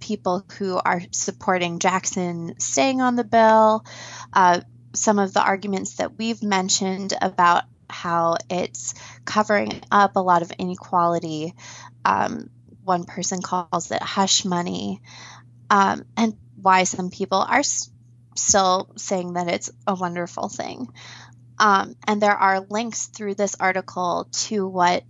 people 0.00 0.44
who 0.58 0.78
are 0.82 1.02
supporting 1.10 1.80
Jackson 1.80 2.58
staying 2.58 3.02
on 3.02 3.16
the 3.16 3.24
bill, 3.24 3.84
uh, 4.32 4.60
some 4.94 5.18
of 5.18 5.34
the 5.34 5.42
arguments 5.42 5.96
that 5.96 6.16
we've 6.16 6.42
mentioned 6.42 7.12
about 7.20 7.64
how 7.90 8.36
it's 8.50 8.94
covering 9.24 9.80
up 9.90 10.16
a 10.16 10.20
lot 10.20 10.42
of 10.42 10.52
inequality. 10.52 11.54
Um, 12.04 12.50
one 12.84 13.04
person 13.04 13.42
calls 13.42 13.90
it 13.90 14.02
hush 14.02 14.44
money, 14.44 15.02
um, 15.70 16.04
and 16.16 16.36
why 16.60 16.84
some 16.84 17.10
people 17.10 17.38
are 17.38 17.58
s- 17.58 17.90
still 18.34 18.90
saying 18.96 19.34
that 19.34 19.48
it's 19.48 19.70
a 19.86 19.94
wonderful 19.94 20.48
thing. 20.48 20.88
Um, 21.58 21.96
and 22.06 22.22
there 22.22 22.36
are 22.36 22.60
links 22.60 23.06
through 23.06 23.34
this 23.34 23.56
article 23.58 24.28
to 24.32 24.66
what 24.66 25.02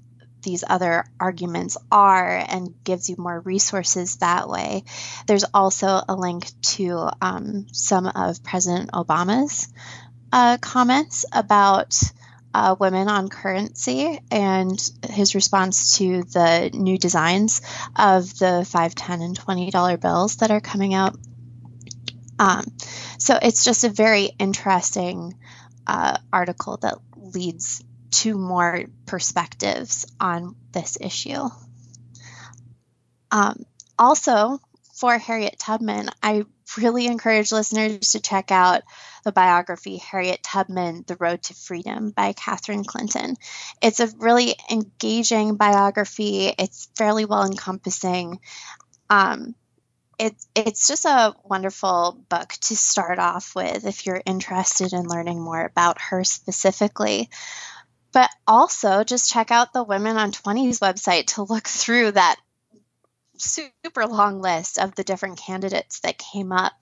these 0.42 0.64
other 0.66 1.04
arguments 1.20 1.76
are 1.90 2.36
and 2.48 2.74
gives 2.84 3.10
you 3.10 3.16
more 3.18 3.40
resources 3.40 4.16
that 4.16 4.48
way. 4.48 4.84
There's 5.26 5.44
also 5.52 6.00
a 6.08 6.14
link 6.14 6.46
to 6.62 7.10
um, 7.20 7.66
some 7.72 8.06
of 8.06 8.42
President 8.42 8.92
Obama's 8.92 9.68
uh, 10.32 10.58
comments 10.58 11.24
about 11.32 12.00
uh, 12.54 12.76
women 12.78 13.08
on 13.08 13.28
currency 13.28 14.20
and 14.30 14.90
his 15.08 15.34
response 15.34 15.98
to 15.98 16.22
the 16.22 16.70
new 16.72 16.98
designs 16.98 17.60
of 17.96 18.38
the 18.38 18.66
5 18.68 18.94
10 18.94 19.22
and 19.22 19.38
$20 19.38 20.00
bills 20.00 20.36
that 20.36 20.50
are 20.50 20.60
coming 20.60 20.94
out. 20.94 21.16
Um, 22.38 22.64
so 23.18 23.38
it's 23.40 23.64
just 23.64 23.84
a 23.84 23.88
very 23.88 24.30
interesting 24.38 25.34
uh, 25.86 26.18
article 26.32 26.76
that 26.78 26.98
leads 27.16 27.82
to 28.10 28.36
more 28.36 28.84
perspectives 29.06 30.06
on 30.20 30.54
this 30.72 30.98
issue. 31.00 31.48
Um, 33.30 33.64
also, 33.98 34.60
for 34.94 35.18
Harriet 35.18 35.58
Tubman, 35.58 36.10
I 36.22 36.44
really 36.76 37.06
encourage 37.06 37.52
listeners 37.52 38.10
to 38.10 38.20
check 38.20 38.50
out 38.50 38.82
the 39.24 39.32
biography 39.32 39.96
Harriet 39.96 40.42
Tubman 40.42 41.04
The 41.06 41.16
Road 41.16 41.42
to 41.44 41.54
Freedom 41.54 42.10
by 42.10 42.32
Catherine 42.32 42.84
Clinton. 42.84 43.36
It's 43.80 44.00
a 44.00 44.08
really 44.18 44.54
engaging 44.70 45.56
biography, 45.56 46.52
it's 46.58 46.88
fairly 46.96 47.24
well 47.24 47.44
encompassing. 47.44 48.40
Um, 49.10 49.54
it, 50.18 50.34
it's 50.56 50.88
just 50.88 51.04
a 51.04 51.34
wonderful 51.44 52.18
book 52.28 52.48
to 52.48 52.76
start 52.76 53.18
off 53.18 53.54
with 53.54 53.86
if 53.86 54.04
you're 54.04 54.20
interested 54.26 54.92
in 54.92 55.08
learning 55.08 55.40
more 55.40 55.64
about 55.64 56.00
her 56.00 56.24
specifically. 56.24 57.30
But 58.12 58.30
also, 58.46 59.04
just 59.04 59.30
check 59.30 59.50
out 59.50 59.72
the 59.72 59.84
Women 59.84 60.16
on 60.16 60.32
20s 60.32 60.80
website 60.80 61.26
to 61.34 61.42
look 61.42 61.68
through 61.68 62.12
that 62.12 62.36
super 63.38 64.06
long 64.06 64.40
list 64.40 64.78
of 64.78 64.94
the 64.94 65.04
different 65.04 65.38
candidates 65.38 66.00
that 66.00 66.18
came 66.18 66.52
up 66.52 66.72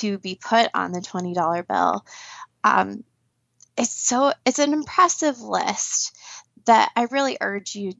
to 0.00 0.18
be 0.18 0.38
put 0.40 0.68
on 0.74 0.92
the 0.92 1.00
$20 1.00 1.66
bill. 1.66 2.04
Um, 2.64 3.04
it's 3.76 3.92
so 3.92 4.32
it's 4.44 4.58
an 4.58 4.72
impressive 4.72 5.40
list 5.40 6.16
that 6.66 6.90
I 6.96 7.04
really 7.04 7.36
urge 7.40 7.74
you 7.74 7.92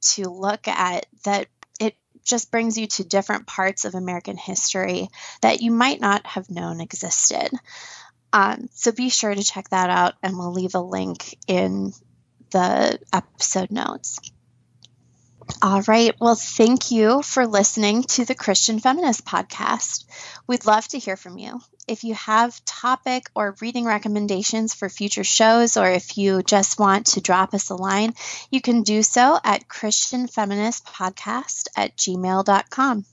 to 0.00 0.28
look 0.28 0.66
at 0.68 1.06
that 1.24 1.46
it 1.78 1.94
just 2.24 2.50
brings 2.50 2.76
you 2.76 2.86
to 2.86 3.04
different 3.04 3.46
parts 3.46 3.84
of 3.84 3.94
American 3.94 4.36
history 4.36 5.08
that 5.42 5.60
you 5.62 5.70
might 5.70 6.00
not 6.00 6.26
have 6.26 6.50
known 6.50 6.80
existed. 6.80 7.50
Um, 8.32 8.68
so 8.72 8.92
be 8.92 9.08
sure 9.08 9.34
to 9.34 9.42
check 9.42 9.68
that 9.70 9.90
out, 9.90 10.14
and 10.22 10.36
we'll 10.36 10.52
leave 10.52 10.74
a 10.74 10.80
link 10.80 11.36
in 11.48 11.92
the 12.50 12.98
episode 13.12 13.70
notes. 13.70 14.18
All 15.62 15.82
right. 15.82 16.14
Well, 16.20 16.36
thank 16.36 16.90
you 16.90 17.22
for 17.22 17.46
listening 17.46 18.04
to 18.04 18.24
the 18.24 18.34
Christian 18.34 18.78
Feminist 18.78 19.26
Podcast. 19.26 20.04
We'd 20.46 20.64
love 20.64 20.86
to 20.88 20.98
hear 20.98 21.16
from 21.16 21.38
you. 21.38 21.60
If 21.86 22.04
you 22.04 22.14
have 22.14 22.64
topic 22.64 23.30
or 23.34 23.56
reading 23.60 23.84
recommendations 23.84 24.74
for 24.74 24.88
future 24.88 25.24
shows, 25.24 25.76
or 25.76 25.90
if 25.90 26.16
you 26.16 26.42
just 26.42 26.78
want 26.78 27.08
to 27.08 27.20
drop 27.20 27.52
us 27.52 27.70
a 27.70 27.74
line, 27.74 28.14
you 28.50 28.60
can 28.60 28.82
do 28.82 29.02
so 29.02 29.38
at 29.44 29.68
ChristianFeministPodcast 29.68 31.68
at 31.76 31.96
gmail.com. 31.96 33.04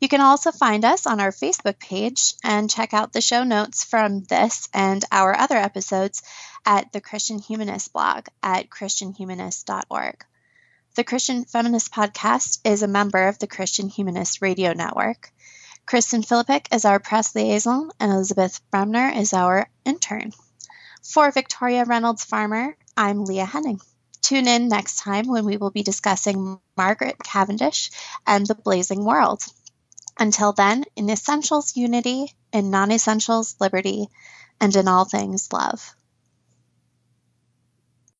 You 0.00 0.08
can 0.08 0.20
also 0.20 0.50
find 0.50 0.84
us 0.84 1.06
on 1.06 1.20
our 1.20 1.30
Facebook 1.30 1.78
page 1.78 2.34
and 2.42 2.70
check 2.70 2.94
out 2.94 3.12
the 3.12 3.20
show 3.20 3.44
notes 3.44 3.84
from 3.84 4.24
this 4.24 4.68
and 4.72 5.04
our 5.12 5.38
other 5.38 5.56
episodes 5.56 6.22
at 6.64 6.92
the 6.92 7.00
Christian 7.00 7.38
Humanist 7.38 7.92
blog 7.92 8.26
at 8.42 8.70
ChristianHumanist.org. 8.70 10.24
The 10.94 11.04
Christian 11.04 11.46
Feminist 11.46 11.90
Podcast 11.90 12.58
is 12.64 12.82
a 12.82 12.86
member 12.86 13.28
of 13.28 13.38
the 13.38 13.46
Christian 13.46 13.88
Humanist 13.88 14.42
Radio 14.42 14.74
Network. 14.74 15.32
Kristen 15.86 16.22
Philippic 16.22 16.68
is 16.70 16.84
our 16.84 17.00
press 17.00 17.34
liaison, 17.34 17.90
and 17.98 18.12
Elizabeth 18.12 18.60
Bremner 18.70 19.08
is 19.08 19.32
our 19.32 19.70
intern. 19.86 20.32
For 21.02 21.30
Victoria 21.30 21.86
Reynolds 21.86 22.24
Farmer, 22.24 22.76
I'm 22.94 23.24
Leah 23.24 23.46
Henning. 23.46 23.80
Tune 24.20 24.46
in 24.46 24.68
next 24.68 24.98
time 24.98 25.28
when 25.28 25.46
we 25.46 25.56
will 25.56 25.70
be 25.70 25.82
discussing 25.82 26.60
Margaret 26.76 27.16
Cavendish 27.24 27.90
and 28.26 28.46
the 28.46 28.54
Blazing 28.54 29.02
World. 29.02 29.42
Until 30.18 30.52
then, 30.52 30.84
in 30.94 31.08
essentials, 31.08 31.74
unity, 31.74 32.34
in 32.52 32.70
non 32.70 32.92
essentials, 32.92 33.56
liberty, 33.58 34.10
and 34.60 34.76
in 34.76 34.88
all 34.88 35.06
things, 35.06 35.50
love. 35.54 35.96